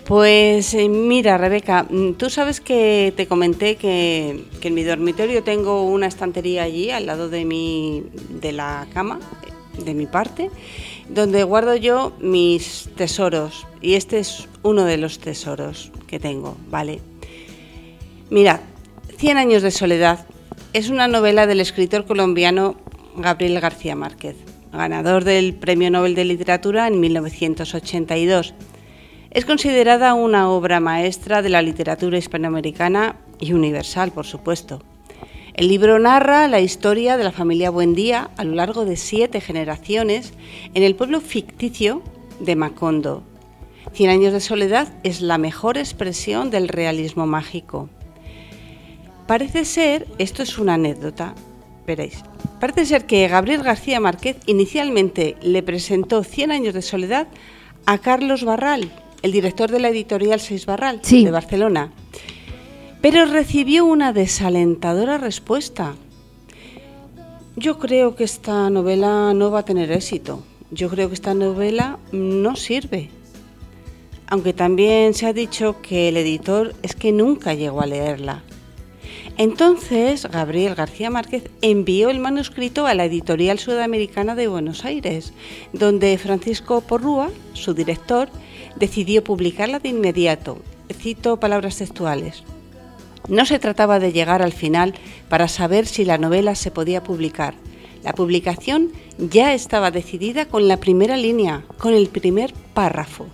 Pues 0.07 0.73
eh, 0.75 0.88
mira, 0.88 1.37
Rebeca, 1.37 1.87
mm, 1.88 2.12
tú 2.14 2.31
sabes 2.31 2.61
que 2.61 3.12
te 3.16 3.27
comenté 3.27 3.77
que, 3.77 4.45
en 4.62 4.75
mi 4.75 4.85
dormitorio 4.85 5.42
tengo 5.42 5.85
una 5.85 6.07
estantería 6.07 6.62
allí 6.62 6.90
al 6.90 7.07
lado 7.07 7.29
de 7.29 7.45
mi 7.45 8.05
de 8.31 8.53
la 8.53 8.87
cama, 8.92 9.19
de 9.85 9.95
mi 9.95 10.07
parte, 10.07 10.51
donde 11.09 11.42
guardo 11.42 11.75
yo 11.77 12.12
mis 12.21 12.88
tesoros 12.97 13.66
y 13.83 13.95
este 13.95 14.19
es 14.19 14.49
uno 14.62 14.85
de 14.85 14.97
los 14.97 15.19
tesoros 15.19 15.92
que 16.07 16.19
tengo, 16.19 16.57
¿vale? 16.71 17.01
Mira, 18.31 18.61
Cien 19.19 19.38
años 19.38 19.62
de 19.62 19.71
soledad 19.71 20.27
es 20.75 20.90
una 20.90 21.09
novela 21.09 21.47
del 21.47 21.61
escritor 21.61 22.05
colombiano 22.05 22.77
Gabriel 23.16 23.59
García 23.61 23.97
Márquez, 23.97 24.37
ganador 24.71 25.25
del 25.25 25.55
Premio 25.55 25.90
Nobel 25.90 26.14
de 26.14 26.27
Literatura 26.27 26.87
en 26.87 27.01
1982. 27.01 28.53
Es 29.37 29.44
considerada 29.44 30.14
una 30.14 30.49
obra 30.49 30.81
maestra 30.81 31.42
de 31.42 31.51
la 31.51 31.61
literatura 31.61 32.16
hispanoamericana 32.16 33.16
y 33.38 33.53
universal, 33.53 34.11
por 34.11 34.25
supuesto. 34.25 34.81
El 35.53 35.68
libro 35.68 35.99
narra 35.99 36.49
la 36.49 36.61
historia 36.61 37.18
de 37.18 37.25
la 37.25 37.33
familia 37.33 37.68
Buendía 37.68 38.31
a 38.38 38.44
lo 38.44 38.55
largo 38.55 38.87
de 38.87 38.96
siete 38.96 39.42
generaciones 39.42 40.33
en 40.72 40.83
el 40.83 40.94
pueblo 40.94 41.20
ficticio 41.20 42.03
de 42.40 42.57
Macondo. 42.57 43.25
Cien 43.92 44.09
años 44.09 44.33
de 44.33 44.40
soledad 44.40 44.88
es 45.03 45.20
la 45.20 45.37
mejor 45.37 45.77
expresión 45.77 46.49
del 46.49 46.68
realismo 46.68 47.27
mágico. 47.27 47.90
Parece 49.27 49.66
ser, 49.66 50.07
esto 50.16 50.42
es 50.42 50.57
una 50.57 50.75
anécdota, 50.75 51.35
veréis, 51.87 52.22
parece 52.59 52.87
ser 52.87 53.05
que 53.05 53.29
Gabriel 53.29 53.62
García 53.62 54.01
Márquez 54.01 54.38
inicialmente 54.46 55.37
le 55.42 55.62
presentó 55.62 56.25
Cien 56.25 56.53
años 56.53 56.72
de 56.72 56.81
soledad 56.81 57.29
a 57.85 57.99
Carlos 57.99 58.42
Barral, 58.42 58.90
el 59.27 59.33
director 59.33 59.71
de 59.71 59.81
la 59.81 59.89
editorial 59.89 60.39
Seis 60.41 60.67
Barral 60.67 61.01
Sí. 61.03 61.25
de 61.25 61.33
Barcelona, 61.33 61.91
pero 63.01 63.27
recibió 63.27 63.85
una 63.85 64.12
desalentadora 64.12 65.19
respuesta. 65.19 65.95
Yo 67.57 67.79
creo 67.81 68.15
que 68.15 68.23
esta 68.23 68.71
novela 68.71 69.35
no 69.35 69.51
va 69.51 69.61
a 69.61 69.65
tener 69.65 69.91
éxito. 69.91 70.45
Yo 70.71 70.89
creo 70.89 71.09
que 71.09 71.15
esta 71.15 71.35
novela 71.35 71.99
no 72.12 72.55
sirve. 72.55 73.11
Aunque 74.29 74.53
también 74.53 75.12
se 75.15 75.27
ha 75.27 75.33
dicho 75.33 75.81
que 75.83 76.09
el 76.09 76.17
editor 76.17 76.75
es 76.83 76.95
que 76.95 77.11
nunca 77.11 77.55
llegó 77.55 77.81
a 77.81 77.87
leerla. 77.87 78.45
Entonces, 79.39 80.25
Gabriel 80.31 80.75
García 80.77 81.11
Márquez 81.11 81.51
envió 81.62 82.11
el 82.11 82.21
manuscrito 82.21 82.87
a 82.87 82.95
la 82.95 83.05
editorial 83.05 83.59
sudamericana 83.59 84.35
de 84.37 84.49
Buenos 84.49 84.85
Aires, 84.85 85.33
donde 85.73 86.17
Francisco 86.17 86.81
Porrúa, 86.81 87.31
su 87.53 87.75
director, 87.75 88.29
decidió 88.79 89.25
publicarla 89.25 89.79
de 89.79 89.89
inmediato. 89.89 90.59
Cito 90.93 91.39
palabras 91.39 91.77
textuales. 91.77 92.45
No 93.29 93.45
se 93.45 93.59
trataba 93.59 93.99
de 93.99 94.12
llegar 94.12 94.43
al 94.43 94.53
final 94.53 94.95
para 95.29 95.49
saber 95.49 95.87
si 95.87 96.05
la 96.05 96.19
novela 96.19 96.55
se 96.55 96.71
podía 96.71 97.03
publicar. 97.03 97.55
La 98.05 98.12
publicación 98.12 98.93
ya 99.19 99.53
estaba 99.53 99.91
decidida 99.91 100.47
con 100.47 100.69
la 100.69 100.77
primera 100.77 101.17
línea, 101.17 101.65
con 101.79 101.93
el 101.93 102.09
primer 102.09 102.55
párrafo. 102.73 103.27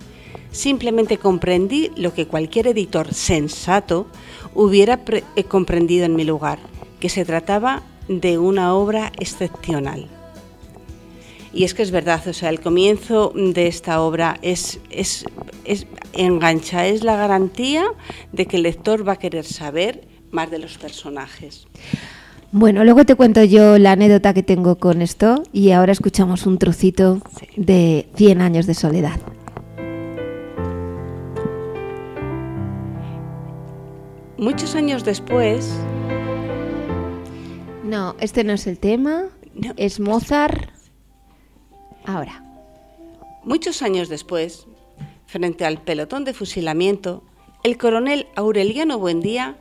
Simplemente 0.51 1.17
comprendí 1.17 1.91
lo 1.95 2.13
que 2.13 2.27
cualquier 2.27 2.67
editor 2.67 3.13
sensato 3.13 4.07
hubiera 4.55 5.01
eh, 5.07 5.43
comprendido 5.43 6.05
en 6.05 6.15
mi 6.15 6.23
lugar, 6.23 6.59
que 6.99 7.09
se 7.09 7.25
trataba 7.25 7.83
de 8.07 8.37
una 8.37 8.73
obra 8.73 9.11
excepcional. 9.19 10.07
Y 11.53 11.65
es 11.65 11.73
que 11.75 11.83
es 11.83 11.91
verdad, 11.91 12.27
o 12.27 12.33
sea, 12.33 12.49
el 12.49 12.59
comienzo 12.59 13.31
de 13.35 13.67
esta 13.67 14.01
obra 14.01 14.37
es, 14.41 14.79
es, 14.89 15.25
es 15.65 15.85
engancha, 16.13 16.87
es 16.87 17.03
la 17.03 17.15
garantía 17.15 17.85
de 18.31 18.47
que 18.47 18.57
el 18.57 18.63
lector 18.63 19.07
va 19.07 19.13
a 19.13 19.19
querer 19.19 19.45
saber 19.45 20.07
más 20.31 20.49
de 20.49 20.57
los 20.57 20.79
personajes. 20.79 21.67
Bueno, 22.51 22.83
luego 22.83 23.05
te 23.05 23.15
cuento 23.15 23.43
yo 23.43 23.77
la 23.77 23.91
anécdota 23.93 24.33
que 24.33 24.41
tengo 24.43 24.77
con 24.77 25.01
esto 25.03 25.43
y 25.53 25.71
ahora 25.71 25.91
escuchamos 25.91 26.45
un 26.47 26.57
trocito 26.57 27.19
Sí. 27.39 27.47
de 27.55 28.07
100 28.15 28.41
años 28.41 28.65
de 28.65 28.73
soledad. 28.73 29.19
Muchos 34.37 34.75
años 34.75 35.03
después, 35.03 35.71
No, 37.83 38.15
este 38.19 38.43
no 38.43 38.53
es 38.53 38.65
el 38.65 38.79
tema, 38.79 39.25
No. 39.53 39.73
es 39.77 39.99
Mozart. 39.99 40.69
Ahora. 42.05 42.43
muchos 43.43 43.81
años 43.81 44.09
después, 44.09 44.67
frente 45.25 45.65
al 45.65 45.81
pelotón 45.81 46.25
de 46.25 46.33
fusilamiento, 46.33 47.23
el 47.63 47.77
coronel 47.77 48.27
Aureliano 48.35 48.99
Buendía 48.99 49.57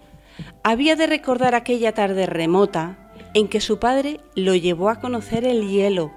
había 0.62 0.96
de 0.96 1.06
recordar 1.06 1.54
aquella 1.54 1.92
tarde 1.92 2.26
remota 2.26 3.12
en 3.34 3.48
que 3.48 3.60
su 3.60 3.78
padre 3.78 4.20
lo 4.34 4.54
llevó 4.54 4.88
a 4.88 5.00
conocer 5.00 5.44
el 5.44 5.68
hielo. 5.68 6.12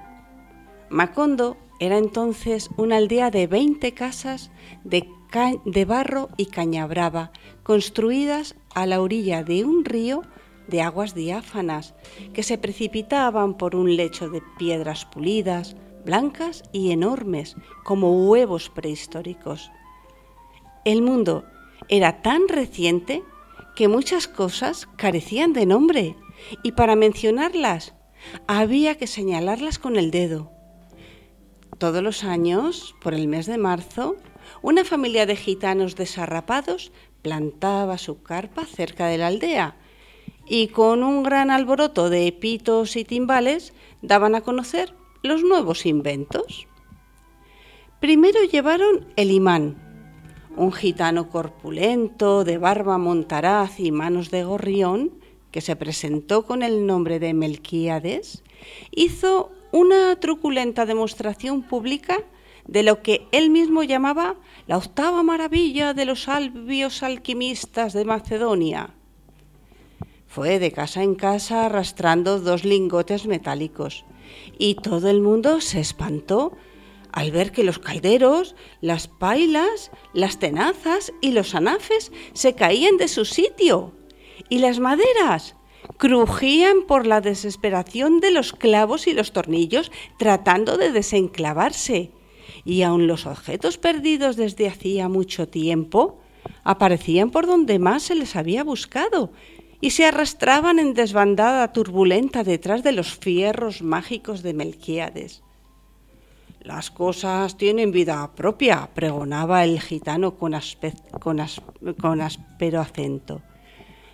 Macondo 0.89 1.57
era 1.79 1.97
entonces 1.97 2.69
una 2.77 2.97
aldea 2.97 3.31
de 3.31 3.47
20 3.47 3.93
casas 3.93 4.51
de, 4.83 5.07
barro 5.85 6.29
y 6.37 6.45
caña 6.47 6.87
brava, 6.87 7.31
construidas 7.63 8.55
a 8.73 8.85
la 8.85 9.01
orilla 9.01 9.43
de 9.43 9.65
un 9.65 9.83
río 9.83 10.21
de 10.67 10.81
aguas 10.81 11.13
diáfanas 11.13 11.93
que 12.33 12.43
se 12.43 12.57
precipitaban 12.57 13.55
por 13.55 13.75
un 13.75 13.95
lecho 13.95 14.29
de 14.29 14.41
piedras 14.57 15.05
pulidas, 15.05 15.75
blancas 16.05 16.63
y 16.71 16.91
enormes 16.91 17.55
como 17.83 18.29
huevos 18.29 18.69
prehistóricos. 18.69 19.71
El 20.85 21.01
mundo 21.01 21.45
era 21.89 22.21
tan 22.21 22.47
reciente 22.47 23.23
que 23.75 23.87
muchas 23.87 24.27
cosas 24.27 24.87
carecían 24.95 25.51
de 25.51 25.65
nombre 25.65 26.15
y 26.63 26.73
para 26.73 26.95
mencionarlas 26.95 27.95
había 28.47 28.95
que 28.95 29.07
señalarlas 29.07 29.79
con 29.79 29.97
el 29.97 30.11
dedo. 30.11 30.51
Todos 31.77 32.01
los 32.01 32.23
años, 32.23 32.95
por 33.01 33.13
el 33.13 33.27
mes 33.27 33.47
de 33.47 33.57
marzo, 33.57 34.15
una 34.61 34.85
familia 34.85 35.25
de 35.25 35.35
gitanos 35.35 35.95
desarrapados 35.95 36.91
plantaba 37.21 37.97
su 37.97 38.21
carpa 38.21 38.65
cerca 38.65 39.07
de 39.07 39.17
la 39.17 39.27
aldea 39.27 39.75
y 40.47 40.67
con 40.67 41.03
un 41.03 41.23
gran 41.23 41.49
alboroto 41.51 42.09
de 42.09 42.31
pitos 42.31 42.95
y 42.95 43.03
timbales 43.03 43.73
daban 44.01 44.35
a 44.35 44.41
conocer 44.41 44.93
los 45.25 45.43
nuevos 45.43 45.85
inventos. 45.85 46.67
Primero 47.99 48.43
llevaron 48.43 49.07
el 49.15 49.31
imán, 49.31 49.77
un 50.55 50.71
gitano 50.71 51.29
corpulento, 51.29 52.43
de 52.43 52.57
barba 52.57 52.97
montaraz 52.97 53.79
y 53.79 53.91
manos 53.91 54.31
de 54.31 54.43
gorrión, 54.43 55.11
que 55.51 55.61
se 55.61 55.75
presentó 55.75 56.45
con 56.45 56.63
el 56.63 56.85
nombre 56.85 57.19
de 57.19 57.33
Melquíades, 57.33 58.43
hizo 58.91 59.51
una 59.71 60.15
truculenta 60.19 60.85
demostración 60.85 61.63
pública 61.63 62.17
de 62.67 62.83
lo 62.83 63.01
que 63.01 63.27
él 63.31 63.49
mismo 63.49 63.83
llamaba 63.83 64.35
la 64.67 64.77
octava 64.77 65.23
maravilla 65.23 65.93
de 65.93 66.05
los 66.05 66.27
albios 66.27 67.03
alquimistas 67.03 67.93
de 67.93 68.05
Macedonia. 68.05 68.95
Fue 70.27 70.59
de 70.59 70.71
casa 70.71 71.03
en 71.03 71.15
casa 71.15 71.65
arrastrando 71.65 72.39
dos 72.39 72.65
lingotes 72.65 73.25
metálicos 73.25 74.05
y 74.57 74.75
todo 74.75 75.09
el 75.09 75.21
mundo 75.21 75.61
se 75.61 75.79
espantó 75.79 76.55
al 77.11 77.31
ver 77.31 77.51
que 77.51 77.63
los 77.63 77.79
calderos, 77.79 78.55
las 78.81 79.07
pailas, 79.07 79.91
las 80.13 80.37
tenazas 80.37 81.13
y 81.21 81.31
los 81.31 81.55
anafes 81.55 82.11
se 82.33 82.55
caían 82.55 82.97
de 82.97 83.07
su 83.07 83.23
sitio 83.23 83.93
y 84.49 84.59
las 84.59 84.79
maderas 84.79 85.55
crujían 85.97 86.83
por 86.87 87.07
la 87.07 87.21
desesperación 87.21 88.19
de 88.19 88.31
los 88.31 88.51
clavos 88.51 89.07
y 89.07 89.13
los 89.13 89.31
tornillos 89.31 89.91
tratando 90.17 90.77
de 90.77 90.91
desenclavarse. 90.91 92.11
Y 92.65 92.81
aun 92.81 93.07
los 93.07 93.25
objetos 93.25 93.77
perdidos 93.77 94.35
desde 94.35 94.67
hacía 94.67 95.07
mucho 95.07 95.47
tiempo 95.47 96.19
aparecían 96.63 97.31
por 97.31 97.47
donde 97.47 97.79
más 97.79 98.03
se 98.03 98.15
les 98.15 98.35
había 98.35 98.63
buscado 98.63 99.31
y 99.81 99.91
se 99.91 100.05
arrastraban 100.05 100.79
en 100.79 100.93
desbandada 100.93 101.71
turbulenta 101.73 102.43
detrás 102.43 102.83
de 102.83 102.91
los 102.91 103.15
fierros 103.15 103.81
mágicos 103.81 104.43
de 104.43 104.53
Melquíades. 104.53 105.43
Las 106.61 106.89
cosas 106.89 107.57
tienen 107.57 107.91
vida 107.91 108.33
propia, 108.33 108.89
pregonaba 108.95 109.63
el 109.63 109.79
gitano 109.79 110.35
con, 110.35 110.55
con 111.19 111.39
con 112.01 112.21
áspero 112.21 112.81
acento. 112.81 113.41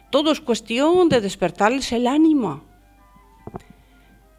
Todo 0.09 0.33
es 0.33 0.41
cuestión 0.41 1.07
de 1.07 1.21
despertarles 1.21 1.93
el 1.93 2.07
ánimo. 2.07 2.63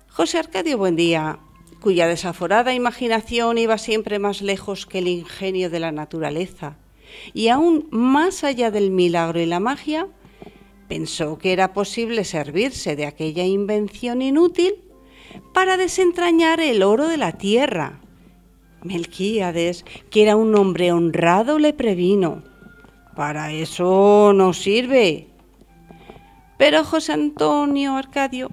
José 0.08 0.38
Arcadio 0.38 0.76
Buendía, 0.76 1.38
cuya 1.80 2.06
desaforada 2.06 2.74
imaginación 2.74 3.56
iba 3.56 3.78
siempre 3.78 4.18
más 4.18 4.42
lejos 4.42 4.84
que 4.84 4.98
el 4.98 5.08
ingenio 5.08 5.70
de 5.70 5.80
la 5.80 5.90
naturaleza, 5.90 6.76
y 7.32 7.48
aún 7.48 7.88
más 7.90 8.44
allá 8.44 8.70
del 8.70 8.90
milagro 8.90 9.40
y 9.40 9.46
la 9.46 9.60
magia, 9.60 10.08
pensó 10.92 11.38
que 11.38 11.54
era 11.54 11.72
posible 11.72 12.22
servirse 12.22 12.96
de 12.96 13.06
aquella 13.06 13.46
invención 13.46 14.20
inútil 14.20 14.74
para 15.54 15.78
desentrañar 15.78 16.60
el 16.60 16.82
oro 16.82 17.08
de 17.08 17.16
la 17.16 17.32
tierra. 17.32 17.98
Melquíades, 18.82 19.86
que 20.10 20.22
era 20.22 20.36
un 20.36 20.54
hombre 20.54 20.92
honrado, 20.92 21.58
le 21.58 21.72
previno. 21.72 22.42
Para 23.16 23.52
eso 23.52 24.32
no 24.34 24.52
sirve. 24.52 25.28
Pero 26.58 26.84
José 26.84 27.14
Antonio 27.14 27.96
Arcadio, 27.96 28.50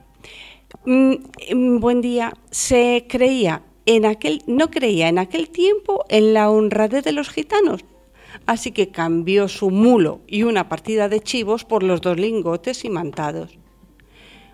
mm, 0.86 1.16
mm, 1.54 1.80
buen 1.82 2.00
día, 2.00 2.34
se 2.52 3.06
creía 3.10 3.64
en 3.86 4.06
aquel, 4.06 4.44
no 4.48 4.72
creía 4.72 5.10
en 5.10 5.20
aquel 5.20 5.50
tiempo 5.50 6.06
en 6.08 6.34
la 6.34 6.50
honradez 6.50 7.04
de 7.04 7.12
los 7.12 7.28
gitanos. 7.28 7.84
Así 8.46 8.72
que 8.72 8.90
cambió 8.90 9.48
su 9.48 9.70
mulo 9.70 10.22
y 10.28 10.44
una 10.44 10.70
partida 10.70 11.10
de 11.10 11.20
chivos 11.22 11.66
por 11.66 11.84
los 11.84 12.02
dos 12.02 12.18
lingotes 12.18 12.86
imantados. 12.86 13.58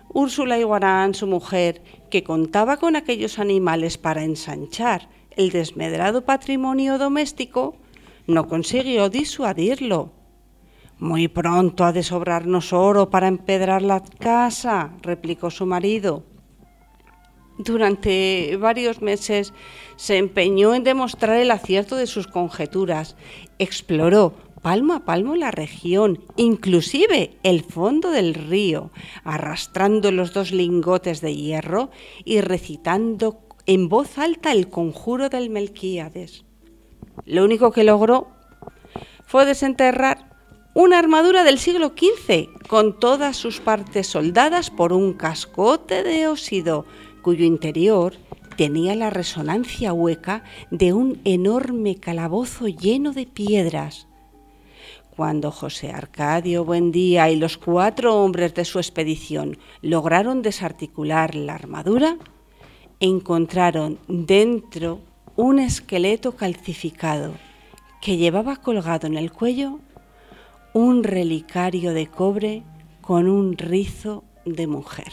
Úrsula 0.08 0.58
Iguarán, 0.58 1.14
su 1.14 1.26
mujer, 1.26 1.82
que 2.10 2.24
contaba 2.24 2.78
con 2.78 2.96
aquellos 2.96 3.38
animales 3.38 3.98
para 3.98 4.24
ensanchar 4.24 5.08
el 5.30 5.50
desmedrado 5.50 6.24
patrimonio 6.24 6.98
doméstico, 6.98 7.76
no 8.26 8.48
consiguió 8.48 9.10
disuadirlo. 9.10 10.12
Muy 10.98 11.28
pronto 11.28 11.84
ha 11.84 11.92
de 11.92 12.02
sobrarnos 12.02 12.72
oro 12.72 13.10
para 13.10 13.28
empedrar 13.28 13.82
la 13.82 14.02
casa, 14.02 14.92
replicó 15.02 15.50
su 15.50 15.66
marido. 15.66 16.24
Durante 17.58 18.56
varios 18.58 19.00
meses 19.00 19.54
se 19.96 20.18
empeñó 20.18 20.74
en 20.74 20.84
demostrar 20.84 21.36
el 21.36 21.50
acierto 21.50 21.96
de 21.96 22.06
sus 22.06 22.26
conjeturas. 22.26 23.16
Exploró 23.58 24.34
palmo 24.62 24.94
a 24.94 25.04
palmo 25.04 25.36
la 25.36 25.50
región, 25.50 26.24
inclusive 26.36 27.38
el 27.42 27.62
fondo 27.62 28.10
del 28.10 28.34
río, 28.34 28.90
arrastrando 29.24 30.10
los 30.10 30.32
dos 30.32 30.50
lingotes 30.50 31.20
de 31.20 31.34
hierro 31.34 31.90
y 32.24 32.40
recitando 32.40 33.40
en 33.66 33.88
voz 33.88 34.18
alta 34.18 34.52
el 34.52 34.68
conjuro 34.68 35.28
del 35.28 35.50
Melquíades. 35.50 36.44
Lo 37.24 37.44
único 37.44 37.72
que 37.72 37.84
logró 37.84 38.28
fue 39.26 39.44
desenterrar 39.46 40.36
una 40.74 40.98
armadura 40.98 41.42
del 41.42 41.58
siglo 41.58 41.94
XV 41.96 42.66
con 42.68 42.98
todas 42.98 43.36
sus 43.36 43.60
partes 43.60 44.08
soldadas 44.08 44.70
por 44.70 44.92
un 44.92 45.14
cascote 45.14 46.02
de 46.02 46.28
óxido 46.28 46.84
cuyo 47.26 47.44
interior 47.44 48.14
tenía 48.56 48.94
la 48.94 49.10
resonancia 49.10 49.92
hueca 49.92 50.44
de 50.70 50.92
un 50.92 51.20
enorme 51.24 51.96
calabozo 51.96 52.68
lleno 52.68 53.10
de 53.10 53.26
piedras. 53.26 54.06
Cuando 55.16 55.50
José 55.50 55.90
Arcadio 55.90 56.64
Buendía 56.64 57.28
y 57.28 57.34
los 57.34 57.56
cuatro 57.58 58.22
hombres 58.22 58.54
de 58.54 58.64
su 58.64 58.78
expedición 58.78 59.58
lograron 59.82 60.40
desarticular 60.40 61.34
la 61.34 61.56
armadura, 61.56 62.16
encontraron 63.00 63.98
dentro 64.06 65.00
un 65.34 65.58
esqueleto 65.58 66.36
calcificado 66.36 67.34
que 68.00 68.18
llevaba 68.18 68.54
colgado 68.54 69.08
en 69.08 69.16
el 69.16 69.32
cuello 69.32 69.80
un 70.74 71.02
relicario 71.02 71.92
de 71.92 72.06
cobre 72.06 72.62
con 73.00 73.26
un 73.26 73.58
rizo 73.58 74.22
de 74.44 74.68
mujer. 74.68 75.12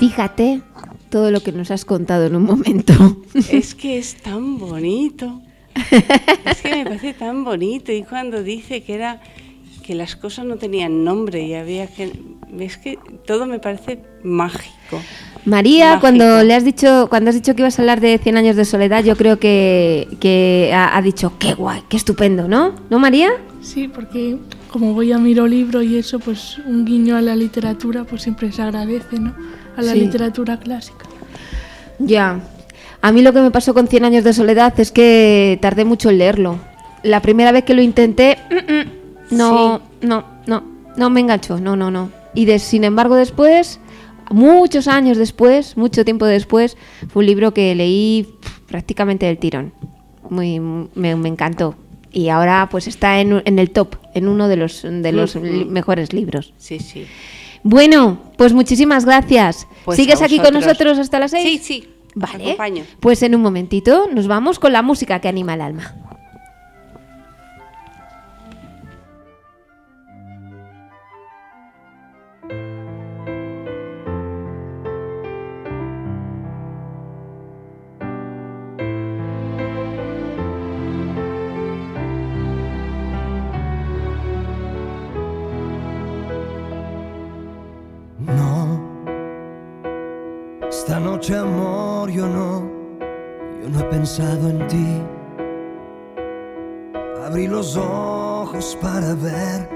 Fíjate 0.00 0.62
todo 1.10 1.30
lo 1.30 1.40
que 1.40 1.52
nos 1.52 1.70
has 1.70 1.84
contado 1.84 2.24
en 2.24 2.34
un 2.34 2.44
momento. 2.44 2.94
Es 3.52 3.74
que 3.74 3.98
es 3.98 4.16
tan 4.16 4.58
bonito. 4.58 5.42
Es 6.46 6.62
que 6.62 6.70
me 6.70 6.84
parece 6.84 7.12
tan 7.12 7.44
bonito. 7.44 7.92
Y 7.92 8.02
cuando 8.04 8.42
dice 8.42 8.82
que 8.82 8.94
era 8.94 9.20
que 9.82 9.94
las 9.94 10.16
cosas 10.16 10.46
no 10.46 10.56
tenían 10.56 11.04
nombre 11.04 11.42
y 11.42 11.52
había 11.52 11.86
que. 11.86 12.12
Es 12.58 12.78
que 12.78 12.98
todo 13.26 13.46
me 13.46 13.58
parece 13.58 14.00
mágico. 14.24 15.02
María, 15.44 15.86
Mágico. 15.90 16.00
cuando 16.00 16.44
le 16.44 16.54
has 16.54 16.64
dicho, 16.64 17.06
cuando 17.10 17.28
has 17.28 17.36
dicho 17.36 17.54
que 17.54 17.60
ibas 17.60 17.78
a 17.78 17.82
hablar 17.82 18.00
de 18.00 18.16
100 18.16 18.36
años 18.38 18.56
de 18.56 18.64
soledad, 18.64 19.04
yo 19.04 19.16
creo 19.16 19.38
que, 19.38 20.08
que 20.18 20.72
ha, 20.74 20.96
ha 20.96 21.02
dicho 21.02 21.34
qué 21.38 21.52
guay, 21.52 21.82
qué 21.90 21.98
estupendo, 21.98 22.48
¿no? 22.48 22.74
¿No, 22.88 22.98
María? 22.98 23.32
Sí, 23.60 23.86
porque 23.88 24.38
como 24.70 24.94
voy 24.94 25.12
a 25.12 25.18
miro 25.18 25.46
libro 25.46 25.82
y 25.82 25.96
eso, 25.96 26.18
pues 26.18 26.58
un 26.66 26.86
guiño 26.86 27.16
a 27.16 27.20
la 27.20 27.36
literatura, 27.36 28.04
pues 28.04 28.22
siempre 28.22 28.50
se 28.50 28.62
agradece, 28.62 29.20
¿no? 29.20 29.34
A 29.76 29.82
la 29.82 29.92
Sí. 29.92 30.00
literatura 30.00 30.58
clásica. 30.58 31.06
Ya. 31.98 32.40
A 33.02 33.12
mí 33.12 33.22
lo 33.22 33.32
que 33.32 33.40
me 33.40 33.50
pasó 33.50 33.72
con 33.74 33.88
100 33.88 34.04
años 34.04 34.24
de 34.24 34.32
soledad 34.32 34.78
es 34.78 34.90
que 34.92 35.58
tardé 35.62 35.84
mucho 35.84 36.10
en 36.10 36.18
leerlo. 36.18 36.58
La 37.02 37.20
primera 37.22 37.50
vez 37.52 37.64
que 37.64 37.74
lo 37.74 37.82
intenté, 37.82 38.36
mm, 38.50 38.54
mm, 39.34 39.36
no, 39.36 39.80
no, 40.02 40.24
no, 40.46 40.62
no 40.96 41.10
me 41.10 41.20
enganchó, 41.20 41.58
no, 41.60 41.76
no, 41.76 41.90
no. 41.90 42.10
Y 42.34 42.44
de, 42.44 42.58
sin 42.58 42.84
embargo 42.84 43.14
después, 43.16 43.80
muchos 44.30 44.86
años 44.86 45.16
después, 45.16 45.76
mucho 45.76 46.04
tiempo 46.04 46.26
después, 46.26 46.76
fue 47.08 47.20
un 47.22 47.26
libro 47.26 47.54
que 47.54 47.74
leí 47.74 48.28
prácticamente 48.68 49.26
del 49.26 49.38
tirón. 49.38 49.72
Muy, 50.28 50.60
me, 50.60 51.16
me 51.16 51.28
encantó. 51.28 51.74
Y 52.12 52.28
ahora 52.28 52.68
pues 52.70 52.86
está 52.86 53.20
en, 53.20 53.42
en 53.44 53.58
el 53.58 53.70
top, 53.70 53.96
en 54.14 54.28
uno 54.28 54.46
de 54.48 54.56
los, 54.56 54.82
de 54.82 55.12
los 55.12 55.36
li- 55.36 55.64
mejores 55.64 56.12
libros. 56.12 56.52
Sí, 56.58 56.78
sí. 56.80 57.06
Bueno, 57.62 58.18
pues 58.36 58.52
muchísimas 58.52 59.04
gracias. 59.04 59.66
Pues 59.84 59.96
¿Sigues 59.96 60.22
aquí 60.22 60.38
con 60.38 60.54
nosotros 60.54 60.98
hasta 60.98 61.18
las 61.18 61.30
seis? 61.30 61.62
Sí, 61.62 61.80
sí. 61.82 61.88
Vale. 62.14 62.44
acompaño. 62.44 62.84
Pues 62.98 63.22
en 63.22 63.34
un 63.36 63.42
momentito 63.42 64.08
nos 64.12 64.26
vamos 64.26 64.58
con 64.58 64.72
la 64.72 64.82
música 64.82 65.20
que 65.20 65.28
anima 65.28 65.54
el 65.54 65.60
alma. 65.60 65.94
Noche 91.20 91.36
amor 91.36 92.10
yo 92.10 92.26
no, 92.26 92.62
yo 93.60 93.68
no 93.68 93.80
he 93.80 93.84
pensado 93.90 94.48
en 94.48 94.66
ti. 94.68 95.02
Abrí 97.26 97.46
los 97.46 97.76
ojos 97.76 98.78
para 98.80 99.12
ver 99.16 99.68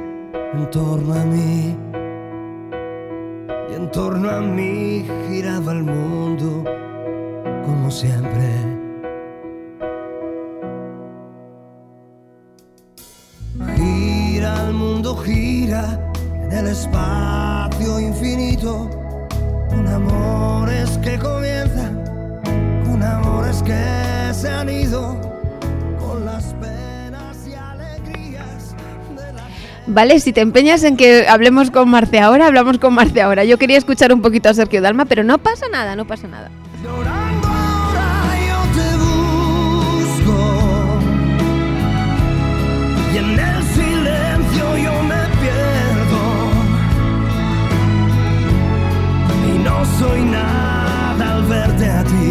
en 0.55 0.71
torno 0.71 1.13
a 1.13 1.25
mí. 1.27 1.77
Y 3.71 3.75
en 3.75 3.91
torno 3.91 4.31
a 4.31 4.41
mí 4.41 5.05
giraba 5.29 5.73
el 5.73 5.83
mundo 5.83 6.65
como 7.67 7.91
siempre. 7.91 8.49
Gira 13.77 14.67
el 14.67 14.73
mundo, 14.73 15.15
gira 15.17 16.11
en 16.43 16.53
el 16.53 16.69
espacio 16.69 17.14
Vale, 29.95 30.19
si 30.19 30.33
te 30.33 30.41
empeñas 30.41 30.83
en 30.83 30.97
que 30.97 31.29
hablemos 31.29 31.71
con 31.71 31.89
Marce 31.89 32.19
ahora, 32.19 32.49
hablamos 32.49 32.79
con 32.79 32.95
Marce 32.95 33.23
ahora. 33.23 33.45
Yo 33.45 33.59
quería 33.59 33.79
escuchar 33.79 34.13
un 34.13 34.21
poquito 34.23 34.49
a 34.49 34.55
Sergio 34.55 34.83
Dalma, 34.83 35.05
pero 35.05 35.23
no 35.23 35.39
pasa 35.39 35.69
nada, 35.69 35.95
no 35.95 36.05
pasa 36.05 36.27
nada. 36.27 36.51
Llorando 36.83 37.49
y 43.13 43.17
en 43.17 43.39
el 43.39 43.63
silencio 43.77 44.77
yo 44.79 45.03
me 45.05 45.23
pierdo 45.41 46.23
y 49.55 49.59
no 49.59 49.85
soy 49.99 50.23
nada 50.25 51.35
al 51.35 51.45
verte 51.45 51.87
a 51.89 52.03
ti. 52.03 52.24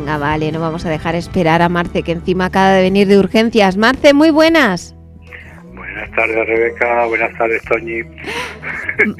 Venga, 0.00 0.16
vale, 0.16 0.50
no 0.50 0.60
vamos 0.60 0.86
a 0.86 0.88
dejar 0.88 1.14
esperar 1.14 1.60
a 1.60 1.68
Marce, 1.68 2.02
que 2.02 2.12
encima 2.12 2.46
acaba 2.46 2.70
de 2.70 2.80
venir 2.80 3.06
de 3.06 3.18
urgencias. 3.18 3.76
Marce, 3.76 4.14
muy 4.14 4.30
buenas. 4.30 4.94
Buenas 5.74 6.10
tardes, 6.12 6.46
Rebeca. 6.46 7.04
Buenas 7.04 7.36
tardes, 7.36 7.62
Toñi. 7.64 8.00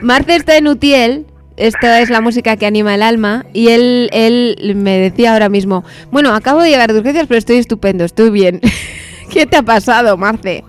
Marce 0.00 0.36
está 0.36 0.56
en 0.56 0.68
Utiel. 0.68 1.26
Esta 1.58 2.00
es 2.00 2.08
la 2.08 2.22
música 2.22 2.56
que 2.56 2.64
anima 2.64 2.94
el 2.94 3.02
alma. 3.02 3.44
Y 3.52 3.68
él, 3.68 4.08
él 4.14 4.56
me 4.74 4.96
decía 4.96 5.34
ahora 5.34 5.50
mismo: 5.50 5.84
Bueno, 6.10 6.34
acabo 6.34 6.62
de 6.62 6.70
llegar 6.70 6.90
de 6.90 7.00
urgencias, 7.00 7.26
pero 7.26 7.36
estoy 7.36 7.58
estupendo, 7.58 8.04
estoy 8.04 8.30
bien. 8.30 8.62
¿Qué 9.30 9.44
te 9.44 9.58
ha 9.58 9.62
pasado, 9.62 10.16
Marce? 10.16 10.64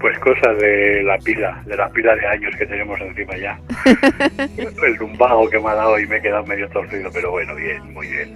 Pues 0.00 0.18
cosas 0.20 0.56
de 0.58 1.02
la 1.02 1.18
pila, 1.18 1.62
de 1.66 1.76
la 1.76 1.88
pila 1.90 2.14
de 2.16 2.26
años 2.26 2.54
que 2.58 2.64
tenemos 2.64 2.98
encima 3.02 3.36
ya. 3.36 3.58
El 4.56 4.94
lumbago 4.94 5.48
que 5.50 5.58
me 5.58 5.68
ha 5.68 5.74
dado 5.74 5.98
y 5.98 6.06
me 6.06 6.16
he 6.16 6.22
quedado 6.22 6.44
medio 6.46 6.66
torcido, 6.70 7.10
pero 7.12 7.30
bueno, 7.32 7.54
bien, 7.54 7.92
muy 7.92 8.06
bien. 8.06 8.34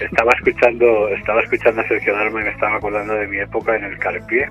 Estaba 0.00 0.32
escuchando, 0.32 1.06
estaba 1.10 1.40
escuchando 1.42 1.82
a 1.82 1.86
Sergio 1.88 2.12
Dalma 2.14 2.40
y 2.40 2.44
me 2.44 2.50
estaba 2.50 2.76
acordando 2.76 3.14
de 3.14 3.28
mi 3.28 3.38
época 3.38 3.76
en 3.76 3.84
el 3.84 3.96
video. 4.28 4.48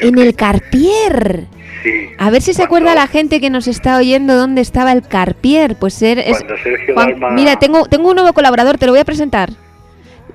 En 0.00 0.18
el 0.18 0.34
Carpier. 0.36 1.46
Sí. 1.82 2.10
A 2.18 2.30
ver 2.30 2.40
si 2.42 2.54
se 2.54 2.62
acuerda 2.62 2.94
la 2.94 3.08
gente 3.08 3.40
que 3.40 3.50
nos 3.50 3.66
está 3.66 3.96
oyendo 3.96 4.36
dónde 4.36 4.60
estaba 4.60 4.92
el 4.92 5.02
Carpier. 5.02 5.74
Pues 5.74 5.94
ser, 5.94 6.20
es, 6.20 6.38
Cuando 6.38 6.56
Sergio 6.58 6.94
Juan- 6.94 7.10
Dalma- 7.14 7.30
mira, 7.34 7.56
tengo, 7.58 7.84
tengo 7.86 8.08
un 8.10 8.14
nuevo 8.14 8.32
colaborador, 8.32 8.78
te 8.78 8.86
lo 8.86 8.92
voy 8.92 9.00
a 9.00 9.04
presentar. 9.04 9.50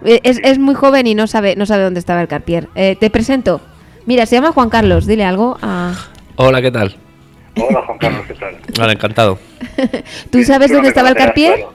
Eh, 0.04 0.20
Es, 0.24 0.40
es 0.44 0.60
muy 0.60 0.76
joven 0.76 1.08
y 1.08 1.16
no 1.16 1.28
sabe, 1.28 1.56
no 1.56 1.66
sabe 1.66 1.84
dónde 1.84 2.02
estaba 2.02 2.22
el 2.22 2.28
Carpier. 2.28 2.68
Eh, 2.76 2.98
te 3.00 3.10
presento. 3.10 3.62
Mira, 4.06 4.26
se 4.26 4.36
llama 4.36 4.52
Juan 4.52 4.70
Carlos, 4.70 5.06
dile 5.06 5.24
algo 5.24 5.58
a... 5.62 5.94
Hola, 6.36 6.62
¿qué 6.62 6.72
tal? 6.72 6.96
Hola, 7.56 7.82
Juan 7.86 7.98
Carlos, 8.00 8.26
¿qué 8.28 8.34
tal? 8.34 8.58
Vale, 8.78 8.94
encantado. 8.94 9.40
¿Tú 10.32 10.44
sabes 10.44 10.72
dónde 10.72 10.90
estaba 10.90 11.10
el 11.10 11.16
Carpier? 11.16 11.56
claro. 11.56 11.74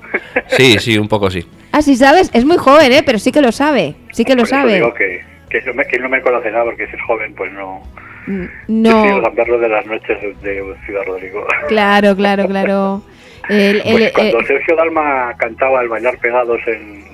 Sí, 0.48 0.76
sí, 0.78 0.98
un 0.98 1.08
poco 1.08 1.30
sí. 1.30 1.46
Ah, 1.70 1.82
sí 1.82 1.96
sabes, 1.96 2.30
es 2.32 2.46
muy 2.46 2.56
joven, 2.56 2.90
¿eh? 2.92 3.02
Pero 3.04 3.18
sí 3.18 3.30
que 3.30 3.42
lo 3.42 3.52
sabe, 3.52 3.94
sí 4.12 4.24
que 4.24 4.32
lo 4.34 4.38
Por 4.38 4.46
eso 4.48 4.56
sabe. 4.56 4.74
digo 4.76 4.94
que, 4.94 5.20
que, 5.50 5.60
no 5.66 5.74
me, 5.74 5.84
que 5.86 5.98
no 5.98 6.08
me 6.08 6.22
conocerá 6.22 6.64
porque 6.64 6.86
si 6.86 6.96
es 6.96 7.02
joven, 7.02 7.34
pues 7.34 7.52
no. 7.52 7.82
Mm, 8.26 8.44
Prefiero 8.82 9.20
No, 9.20 9.34
Carlos 9.34 9.60
de 9.60 9.68
las 9.68 9.84
noches 9.86 10.18
de 10.42 10.74
Ciudad 10.86 11.02
Rodrigo. 11.06 11.46
claro, 11.68 12.16
claro, 12.16 12.46
claro. 12.48 13.02
El- 13.50 13.82
el- 13.84 13.92
Pues 13.92 14.12
cuando 14.12 14.40
eh, 14.40 14.44
Sergio 14.46 14.76
Dalma 14.76 15.34
cantaba 15.36 15.82
el 15.82 15.88
bailar 15.88 16.16
pegados 16.18 16.58
en, 16.66 17.04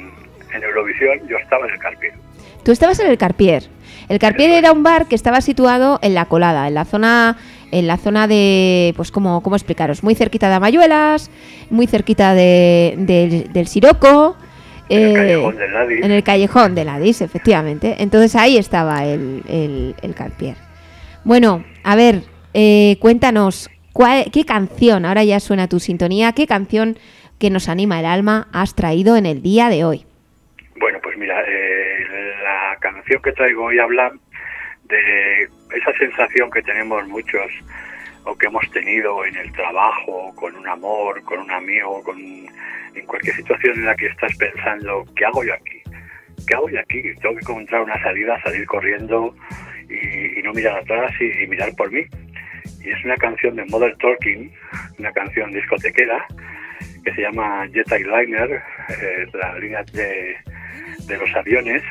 en 0.55 0.62
Eurovisión, 0.62 1.19
yo 1.29 1.37
estaba 1.37 1.67
en 1.67 1.73
el 1.75 1.79
Carpio. 1.81 2.12
Tú 2.65 2.71
estabas 2.71 3.01
en 3.01 3.11
el 3.11 3.19
Carpier. 3.19 3.65
El 4.09 4.19
Carpier 4.19 4.51
era 4.51 4.73
un 4.73 4.83
bar 4.83 5.07
que 5.07 5.15
estaba 5.15 5.41
situado 5.41 5.99
en 6.03 6.15
la 6.15 6.27
colada, 6.27 6.69
en 6.69 6.75
la 6.75 6.85
zona, 6.85 7.37
en 7.71 7.87
la 7.87 7.97
zona 7.97 8.27
de, 8.27 8.93
pues 8.97 9.11
cómo, 9.11 9.43
cómo 9.43 9.57
explicaros, 9.57 10.03
muy 10.03 10.15
cerquita 10.15 10.49
de 10.49 10.55
Amayuelas, 10.57 11.31
muy 11.71 11.87
cerquita 11.87 12.35
de, 12.35 12.95
del- 12.99 13.53
del 13.53 13.67
Siroco. 13.67 14.37
En 14.91 15.01
el 15.01 15.11
eh, 15.11 15.15
callejón 15.15 15.57
del 15.57 15.73
Ladis. 15.73 16.05
En 16.05 16.11
el 16.13 16.23
callejón 16.23 16.75
de 16.75 16.85
Ladis, 16.85 17.21
efectivamente. 17.23 17.97
Entonces 18.01 18.37
ahí 18.37 18.59
estaba 18.59 19.05
el, 19.07 19.43
el, 19.49 19.95
el 20.03 20.15
Carpier. 20.15 20.57
Bueno, 21.25 21.65
a 21.83 21.97
ver, 21.97 22.23
eh, 22.53 22.99
cuéntanos, 23.01 23.71
¿cuál- 23.95 24.31
¿qué 24.31 24.45
canción, 24.45 25.07
ahora 25.07 25.25
ya 25.25 25.41
suena 25.41 25.69
tu 25.69 25.81
sintonía, 25.81 26.33
qué 26.33 26.47
canción 26.47 26.99
que 27.39 27.49
nos 27.49 27.69
anima 27.71 27.99
el 27.99 28.07
alma 28.07 28.49
has 28.53 28.75
traído 28.75 29.17
en 29.17 29.25
el 29.25 29.41
día 29.41 29.71
de 29.71 29.85
hoy? 29.85 30.05
Bueno, 30.79 30.99
pues 31.03 31.17
mira, 31.17 31.35
eh, 31.49 31.84
canción 33.05 33.23
que 33.23 33.33
traigo 33.33 33.65
hoy 33.65 33.79
habla 33.79 34.13
de 34.85 35.43
esa 35.77 35.93
sensación 35.99 36.51
que 36.51 36.63
tenemos 36.63 37.07
muchos 37.09 37.53
o 38.25 38.35
que 38.37 38.47
hemos 38.47 38.71
tenido 38.71 39.27
en 39.27 39.37
el 39.37 39.53
trabajo, 39.53 40.35
con 40.35 40.57
un 40.57 40.67
amor, 40.67 41.23
con 41.25 41.41
un 41.41 41.51
amigo, 41.51 42.03
con 42.03 42.19
en 42.19 43.07
cualquier 43.07 43.37
situación 43.37 43.75
en 43.81 43.87
la 43.87 43.95
que 43.95 44.07
estás 44.07 44.35
pensando, 44.37 45.05
¿qué 45.17 45.27
hago 45.27 45.45
yo 45.45 45.53
aquí? 45.53 45.83
¿Qué 46.47 46.55
hago 46.55 46.71
yo 46.71 46.81
aquí? 46.81 47.03
Tengo 47.21 47.35
que 47.35 47.41
encontrar 47.41 47.83
una 47.83 48.01
salida, 48.03 48.41
salir 48.43 48.65
corriendo 48.67 49.35
y, 49.91 50.39
y 50.39 50.43
no 50.43 50.53
mirar 50.53 50.79
atrás 50.79 51.13
y, 51.21 51.43
y 51.43 51.47
mirar 51.47 51.75
por 51.77 51.91
mí. 51.91 52.07
Y 52.83 52.91
es 52.91 53.05
una 53.05 53.17
canción 53.17 53.57
de 53.57 53.67
Mother 53.67 53.97
Talking, 53.99 54.51
una 54.99 55.13
canción 55.13 55.53
discotequera 55.53 56.25
que 57.05 57.13
se 57.13 57.21
llama 57.21 57.67
Jet 57.67 57.91
Liner, 57.91 58.63
eh, 58.89 59.27
la 59.35 59.59
línea 59.59 59.83
de, 59.93 60.37
de 61.07 61.19
los 61.19 61.35
aviones, 61.35 61.83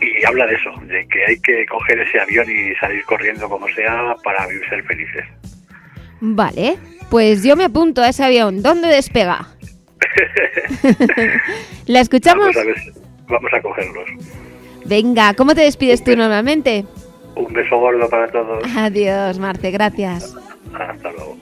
y 0.00 0.24
habla 0.24 0.46
de 0.46 0.54
eso, 0.54 0.70
de 0.86 1.06
que 1.08 1.24
hay 1.26 1.40
que 1.40 1.66
coger 1.66 2.00
ese 2.00 2.20
avión 2.20 2.46
y 2.50 2.74
salir 2.76 3.04
corriendo 3.04 3.48
como 3.48 3.68
sea 3.68 4.14
para 4.22 4.46
vivir 4.46 4.68
ser 4.68 4.82
felices. 4.84 5.24
Vale, 6.20 6.76
pues 7.10 7.42
yo 7.42 7.56
me 7.56 7.64
apunto 7.64 8.02
a 8.02 8.08
ese 8.08 8.24
avión. 8.24 8.62
¿Dónde 8.62 8.88
despega? 8.88 9.48
¿La 11.86 12.00
escuchamos? 12.00 12.54
Vamos 12.54 12.56
a, 12.56 12.64
ver, 12.64 12.76
vamos 13.28 13.52
a 13.52 13.60
cogerlos. 13.60 14.10
Venga, 14.84 15.34
¿cómo 15.34 15.54
te 15.54 15.62
despides 15.62 16.02
tú 16.02 16.16
normalmente? 16.16 16.84
Un 17.36 17.52
beso 17.52 17.78
gordo 17.78 18.08
para 18.08 18.28
todos. 18.28 18.64
Adiós, 18.76 19.38
Marte, 19.38 19.70
gracias. 19.70 20.36
Hasta 20.74 21.12
luego. 21.12 21.36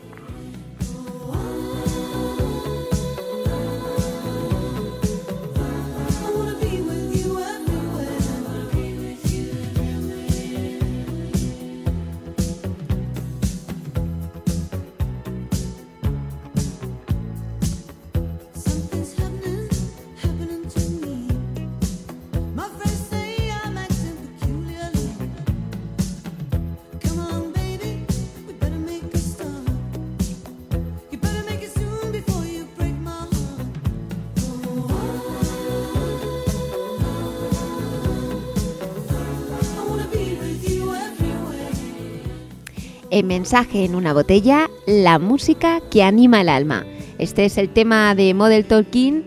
En 43.19 43.27
mensaje 43.27 43.85
en 43.85 43.97
una 43.97 44.13
botella, 44.13 44.71
la 44.87 45.19
música 45.19 45.81
que 45.91 46.05
anima 46.05 46.41
el 46.41 46.49
alma. 46.49 46.87
Este 47.19 47.47
es 47.47 47.59
el 47.59 47.69
tema 47.69 48.15
de 48.15 48.33
Model 48.33 48.65
Talking. 48.65 49.25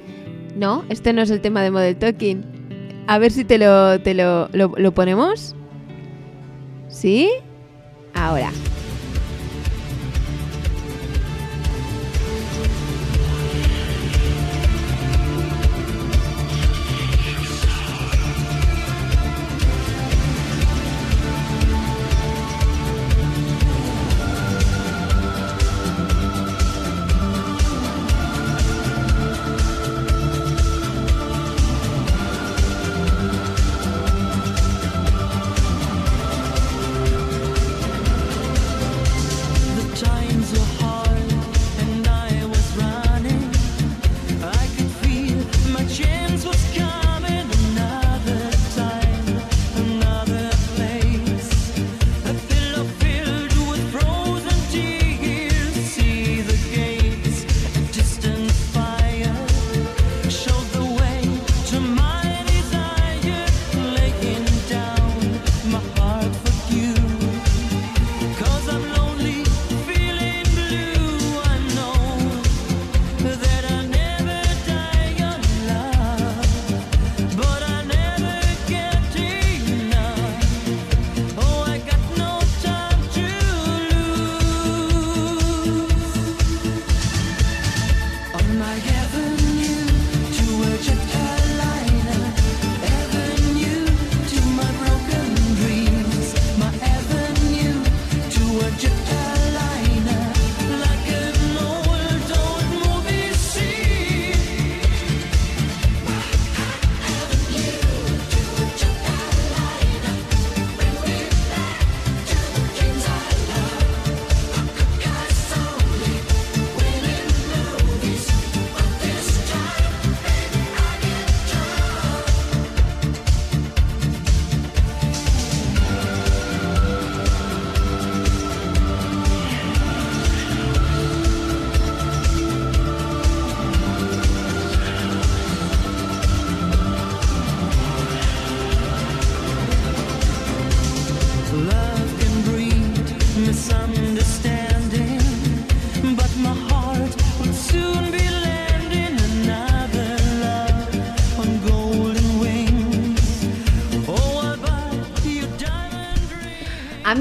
No, 0.56 0.86
este 0.88 1.12
no 1.12 1.22
es 1.22 1.30
el 1.30 1.42
tema 1.42 1.62
de 1.62 1.72
Model 1.72 1.98
Talking. 1.98 3.04
A 3.08 3.18
ver 3.18 3.34
si 3.34 3.44
te 3.44 3.58
lo, 3.58 4.00
te 4.00 4.14
lo, 4.14 4.48
lo, 4.54 4.72
lo 4.78 4.94
ponemos. 4.94 5.58
¿Sí? 6.88 7.30
Ahora. 8.14 8.54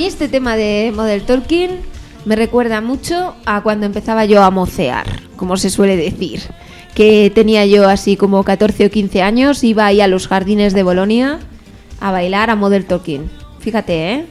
Mí 0.01 0.07
este 0.07 0.28
tema 0.28 0.57
de 0.57 0.92
Model 0.96 1.22
Talking 1.24 1.68
me 2.24 2.34
recuerda 2.34 2.80
mucho 2.80 3.34
a 3.44 3.61
cuando 3.62 3.84
empezaba 3.84 4.24
yo 4.24 4.42
a 4.42 4.51
mocear, 4.51 5.05
como 5.36 5.59
se 5.59 5.68
suele 5.68 5.94
decir. 5.94 6.40
Que 6.94 7.30
tenía 7.34 7.66
yo 7.66 7.86
así 7.86 8.16
como 8.16 8.42
14 8.42 8.86
o 8.86 8.90
15 8.90 9.20
años, 9.20 9.62
iba 9.62 9.84
ahí 9.84 10.01
a 10.01 10.09
los 10.09 10.26
jardines 10.26 10.72
de 10.72 10.82
Bolonia 10.84 11.38
a 12.01 12.12
bailar 12.12 12.48
a 12.48 12.57
Model 12.57 12.86
Talking. 12.86 13.30
Fíjate, 13.59 14.12
¿eh? 14.14 14.26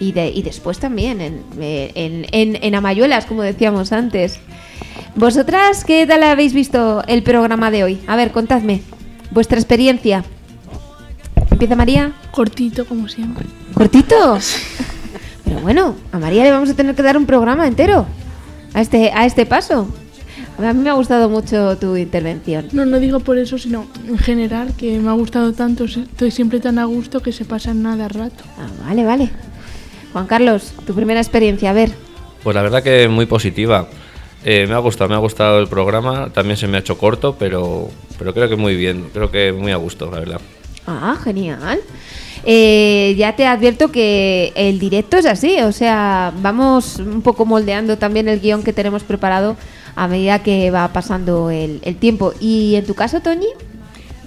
Y, 0.00 0.12
de- 0.12 0.30
y 0.30 0.40
después 0.40 0.78
también 0.78 1.20
en, 1.20 1.42
en, 1.60 2.26
en- 2.32 2.58
en 2.62 2.74
Amayuelas, 2.74 3.26
como 3.26 3.42
decíamos 3.42 3.92
antes. 3.92 4.40
¿Vosotras 5.16 5.84
qué 5.84 6.06
tal 6.06 6.22
habéis 6.22 6.54
visto 6.54 7.02
el 7.08 7.22
programa 7.22 7.70
de 7.70 7.84
hoy? 7.84 7.98
A 8.06 8.16
ver, 8.16 8.30
contadme 8.32 8.80
vuestra 9.32 9.58
experiencia. 9.58 10.24
¿Empieza 11.58 11.74
María? 11.74 12.12
Cortito, 12.30 12.86
como 12.86 13.08
siempre. 13.08 13.44
¿Cortito? 13.74 14.38
Pero 15.44 15.58
bueno, 15.58 15.96
a 16.12 16.18
María 16.20 16.44
le 16.44 16.52
vamos 16.52 16.70
a 16.70 16.74
tener 16.74 16.94
que 16.94 17.02
dar 17.02 17.16
un 17.16 17.26
programa 17.26 17.66
entero 17.66 18.06
a 18.74 18.80
este, 18.80 19.10
a 19.10 19.26
este 19.26 19.44
paso. 19.44 19.88
A 20.56 20.72
mí 20.72 20.84
me 20.84 20.90
ha 20.90 20.92
gustado 20.92 21.28
mucho 21.28 21.76
tu 21.76 21.96
intervención. 21.96 22.68
No, 22.70 22.86
no 22.86 23.00
digo 23.00 23.18
por 23.18 23.38
eso, 23.38 23.58
sino 23.58 23.88
en 24.06 24.18
general, 24.18 24.72
que 24.76 25.00
me 25.00 25.08
ha 25.10 25.14
gustado 25.14 25.52
tanto, 25.52 25.86
estoy 25.86 26.30
siempre 26.30 26.60
tan 26.60 26.78
a 26.78 26.84
gusto 26.84 27.22
que 27.22 27.32
se 27.32 27.44
pasa 27.44 27.74
nada 27.74 28.06
rato. 28.06 28.44
Ah, 28.56 28.68
vale, 28.86 29.04
vale. 29.04 29.30
Juan 30.12 30.28
Carlos, 30.28 30.74
tu 30.86 30.94
primera 30.94 31.18
experiencia, 31.18 31.70
a 31.70 31.72
ver. 31.72 31.90
Pues 32.44 32.54
la 32.54 32.62
verdad 32.62 32.84
que 32.84 33.08
muy 33.08 33.26
positiva. 33.26 33.88
Eh, 34.44 34.66
me 34.68 34.74
ha 34.74 34.78
gustado, 34.78 35.10
me 35.10 35.16
ha 35.16 35.18
gustado 35.18 35.58
el 35.58 35.66
programa. 35.66 36.30
También 36.32 36.56
se 36.56 36.68
me 36.68 36.76
ha 36.76 36.80
hecho 36.80 36.98
corto, 36.98 37.34
pero, 37.36 37.88
pero 38.16 38.32
creo 38.32 38.48
que 38.48 38.54
muy 38.54 38.76
bien. 38.76 39.10
Creo 39.12 39.32
que 39.32 39.50
muy 39.50 39.72
a 39.72 39.76
gusto, 39.76 40.08
la 40.08 40.20
verdad. 40.20 40.40
Ah, 40.90 41.18
genial. 41.22 41.80
Eh, 42.44 43.14
ya 43.18 43.36
te 43.36 43.44
advierto 43.44 43.92
que 43.92 44.52
el 44.54 44.78
directo 44.78 45.18
es 45.18 45.26
así, 45.26 45.60
o 45.60 45.72
sea, 45.72 46.32
vamos 46.40 46.96
un 46.96 47.20
poco 47.20 47.44
moldeando 47.44 47.98
también 47.98 48.28
el 48.28 48.40
guion 48.40 48.62
que 48.62 48.72
tenemos 48.72 49.02
preparado 49.02 49.56
a 49.96 50.08
medida 50.08 50.42
que 50.42 50.70
va 50.70 50.88
pasando 50.92 51.50
el, 51.50 51.80
el 51.82 51.96
tiempo. 51.96 52.32
¿Y 52.40 52.76
en 52.76 52.86
tu 52.86 52.94
caso, 52.94 53.20
Toñi? 53.20 53.48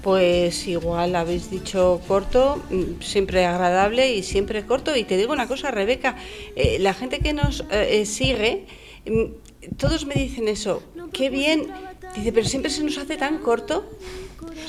Pues 0.02 0.68
igual 0.68 1.16
habéis 1.16 1.52
dicho 1.52 2.02
corto, 2.08 2.62
mm, 2.72 3.02
siempre 3.02 3.46
agradable 3.46 4.16
y 4.16 4.24
siempre 4.24 4.66
corto. 4.66 4.96
Y 4.96 5.04
te 5.04 5.16
digo 5.16 5.32
una 5.32 5.48
cosa, 5.48 5.70
Rebeca, 5.70 6.16
eh, 6.56 6.78
la 6.80 6.94
gente 6.94 7.20
que 7.20 7.34
nos 7.34 7.62
eh, 7.72 8.02
eh, 8.02 8.06
sigue, 8.06 8.66
mm, 9.06 9.76
todos 9.78 10.06
me 10.08 10.16
dicen 10.16 10.48
eso, 10.48 10.82
qué 11.14 11.30
bien. 11.30 11.68
Dice, 12.16 12.32
pero 12.34 12.48
siempre 12.48 12.72
se 12.72 12.84
nos 12.84 12.98
hace 12.98 13.16
tan 13.16 13.38
corto. 13.38 13.86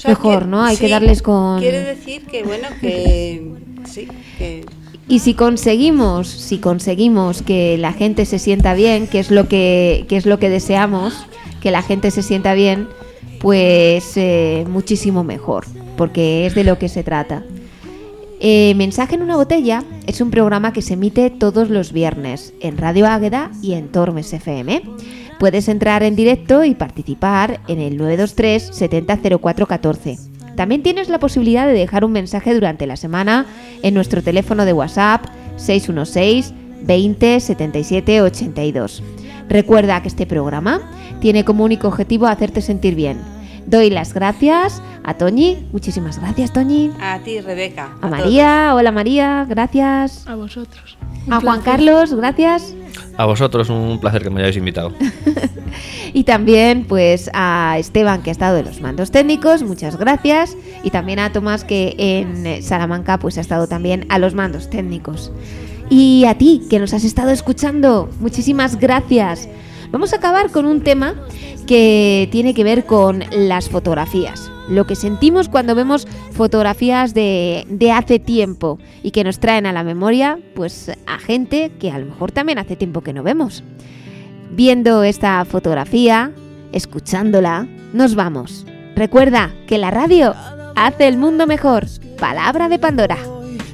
Mejor, 0.07 0.47
¿no? 0.47 0.63
Hay 0.63 0.77
que 0.77 0.89
darles 0.89 1.23
con- 1.23 1.61
Quiere 1.61 1.83
decir 1.85 2.23
que, 2.27 2.43
bueno, 2.43 2.69
que 2.81 3.53
sí, 3.85 4.09
que 4.39 4.65
Y 5.09 5.19
si 5.21 5.35
conseguimos, 5.35 6.29
si 6.29 6.59
conseguimos 6.59 7.43
que 7.43 7.77
la 7.79 7.93
gente 7.93 8.25
se 8.25 8.39
sienta 8.39 8.75
bien, 8.75 9.07
que 9.07 9.19
es 9.21 9.31
lo 9.31 9.49
que, 9.49 10.07
que 10.09 10.17
es 10.17 10.27
lo 10.27 10.39
que 10.39 10.49
deseamos, 10.49 11.15
que 11.61 11.71
la 11.71 11.83
gente 11.83 12.11
se 12.11 12.23
sienta 12.23 12.55
bien, 12.55 12.89
pues 13.41 14.17
eh, 14.17 14.65
muchísimo 14.69 15.25
mejor, 15.25 15.67
porque 15.97 16.47
es 16.47 16.55
de 16.55 16.65
lo 16.65 16.79
que 16.79 16.89
se 16.89 17.03
trata. 17.03 17.45
Eh, 18.45 18.75
Mensaje 18.75 19.15
en 19.15 19.23
una 19.23 19.37
botella 19.37 19.85
es 20.09 20.21
un 20.21 20.33
programa 20.33 20.73
que 20.73 20.83
se 20.83 20.95
emite 20.95 21.31
todos 21.31 21.71
los 21.71 21.93
viernes 21.93 22.53
en 22.61 22.77
Radio 22.77 23.07
Águeda 23.07 23.53
y 23.63 23.75
en 23.75 23.87
Tormes 23.87 24.33
FM. 24.33 24.83
Puedes 25.39 25.69
entrar 25.69 26.03
en 26.03 26.17
directo 26.17 26.65
y 26.65 26.75
participar 26.75 27.61
en 27.69 27.79
el 27.79 27.97
923 27.97 28.71
700414. 28.73 30.19
También 30.57 30.83
tienes 30.83 31.09
la 31.09 31.21
posibilidad 31.21 31.69
de 31.69 31.73
dejar 31.73 32.05
un 32.05 32.11
mensaje 32.11 32.53
durante 32.53 32.89
la 32.89 32.97
semana 32.97 33.47
en 33.81 33.95
nuestro 33.95 34.25
teléfono 34.25 34.65
de 34.65 34.73
WhatsApp 34.73 35.25
616 35.57 36.53
20 36.83 37.39
77 37.39 38.23
82. 38.23 39.05
Recuerda 39.49 40.03
que 40.03 40.09
este 40.09 40.27
programa 40.27 40.81
tiene 41.21 41.45
como 41.45 41.63
único 41.63 41.87
objetivo 41.87 42.27
hacerte 42.27 42.61
sentir 42.61 42.97
bien. 42.97 43.19
Doy 43.67 43.91
las 43.91 44.15
gracias 44.15 44.83
a 45.05 45.15
Toñi, 45.15 45.67
muchísimas 45.73 46.19
gracias 46.19 46.53
Toñi. 46.53 46.91
a 47.01 47.19
ti, 47.21 47.41
Rebeca. 47.41 47.91
A. 48.01 48.09
María, 48.09 48.75
hola 48.75 48.93
María, 48.93 49.47
gracias. 49.49 50.27
A 50.27 50.35
vosotros. 50.35 50.97
Un 51.27 51.33
A 51.33 51.41
Juan. 51.41 51.63
Carlos, 51.63 52.15
gracias. 52.15 52.75
A 53.17 53.27
vosotros 53.27 53.71
un 53.71 53.99
placer 54.01 54.23
que 54.23 54.31
me 54.31 54.41
hayáis 54.41 54.57
invitado. 54.57 54.93
Y 56.15 56.25
también 56.25 56.85
pues 56.85 57.31
a 57.33 57.77
Esteban 57.79 58.23
que 58.23 58.31
ha 58.31 58.33
estado 58.33 58.59
en 58.59 58.67
los 58.67 58.81
mandos 58.81 59.11
técnicos, 59.11 59.63
muchas 59.63 59.97
gracias. 59.97 60.57
Y 60.83 60.91
también 60.91 61.19
a 61.19 61.33
Tomás 61.33 61.65
que 61.65 61.95
en 61.97 62.63
Salamanca 62.63 63.19
pues 63.19 63.39
ha 63.39 63.41
estado 63.41 63.67
también 63.67 64.07
a 64.11 64.19
los 64.19 64.35
mandos 64.35 64.69
técnicos. 64.69 65.33
Y 65.89 66.25
a 66.27 66.37
ti 66.37 66.63
que 66.69 66.79
nos 66.79 66.93
has 66.95 67.05
estado 67.05 67.31
escuchando, 67.31 68.11
muchísimas 68.21 68.79
gracias. 68.79 69.49
Vamos 69.93 70.15
a 70.15 70.17
acabar 70.17 70.51
con 70.51 70.65
un 70.65 70.81
tema 70.81 71.15
que 71.67 72.27
tiene 72.33 72.55
que 72.55 72.65
ver 72.65 72.87
con 72.87 73.23
las 73.31 73.69
fotografías. 73.69 74.51
Lo 74.71 74.87
que 74.87 74.97
sentimos 74.97 75.51
cuando 75.51 75.75
vemos 75.75 76.09
fotografías 76.33 77.13
de, 77.13 77.67
de 77.69 77.93
hace 77.93 78.19
tiempo 78.19 78.79
y 79.03 79.11
que 79.11 79.23
nos 79.23 79.39
traen 79.39 79.67
a 79.67 79.73
la 79.73 79.85
memoria 79.85 80.39
pues 80.55 80.91
a 81.07 81.19
gente 81.19 81.73
que 81.79 81.91
a 81.91 81.99
lo 81.99 82.07
mejor 82.07 82.33
también 82.33 82.59
hace 82.59 82.75
tiempo 82.75 83.03
que 83.03 83.13
no 83.13 83.23
vemos. 83.23 83.63
Viendo 84.51 85.03
esta 85.05 85.45
fotografía, 85.45 86.33
escuchándola, 86.73 87.69
nos 87.93 88.15
vamos. 88.15 88.65
Recuerda 88.97 89.55
que 89.67 89.77
la 89.77 89.91
radio 89.91 90.35
hace 90.75 91.07
el 91.07 91.19
mundo 91.19 91.47
mejor. 91.47 91.87
Palabra 92.19 92.71
de 92.71 92.79
Pandora. 92.79 93.19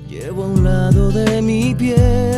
Llevo 0.09 0.43
a 0.43 0.47
un 0.49 0.65
lado 0.65 1.11
de 1.11 1.41
mi 1.43 1.77
piel 1.77 2.38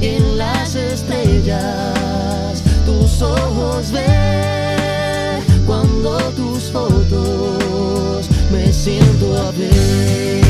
en 0.00 0.38
las 0.38 0.74
estrellas 0.74 2.62
tus 2.86 3.22
ojos 3.22 3.92
ver 3.92 5.40
cuando 5.66 6.18
tus 6.30 6.70
fotos 6.70 8.28
me 8.50 8.72
siento 8.72 9.36
a 9.36 9.50
ver. 9.52 10.40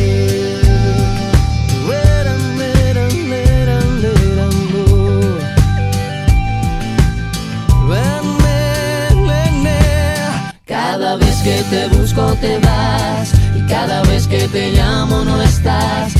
Cada 10.66 11.16
vez 11.16 11.36
que 11.42 11.62
te 11.70 11.88
busco 11.88 12.34
te 12.40 12.58
vas 12.58 13.32
y 13.56 13.66
cada 13.66 14.02
vez 14.02 14.26
que 14.28 14.46
te 14.48 14.70
llamo 14.72 15.24
no 15.24 15.42
estás. 15.42 16.19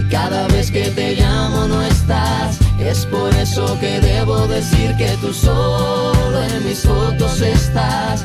y 0.00 0.08
cada 0.08 0.46
vez 0.48 0.70
que 0.70 0.90
te 0.90 1.14
llamo 1.14 1.66
no 1.66 1.82
estás. 1.82 2.58
Es 2.78 3.06
por 3.06 3.34
eso 3.34 3.78
que 3.80 4.00
debo 4.00 4.46
decir 4.46 4.94
que 4.96 5.16
tú 5.20 5.32
solo 5.32 6.42
en 6.42 6.64
mis 6.66 6.82
fotos 6.82 7.40
estás. 7.40 8.24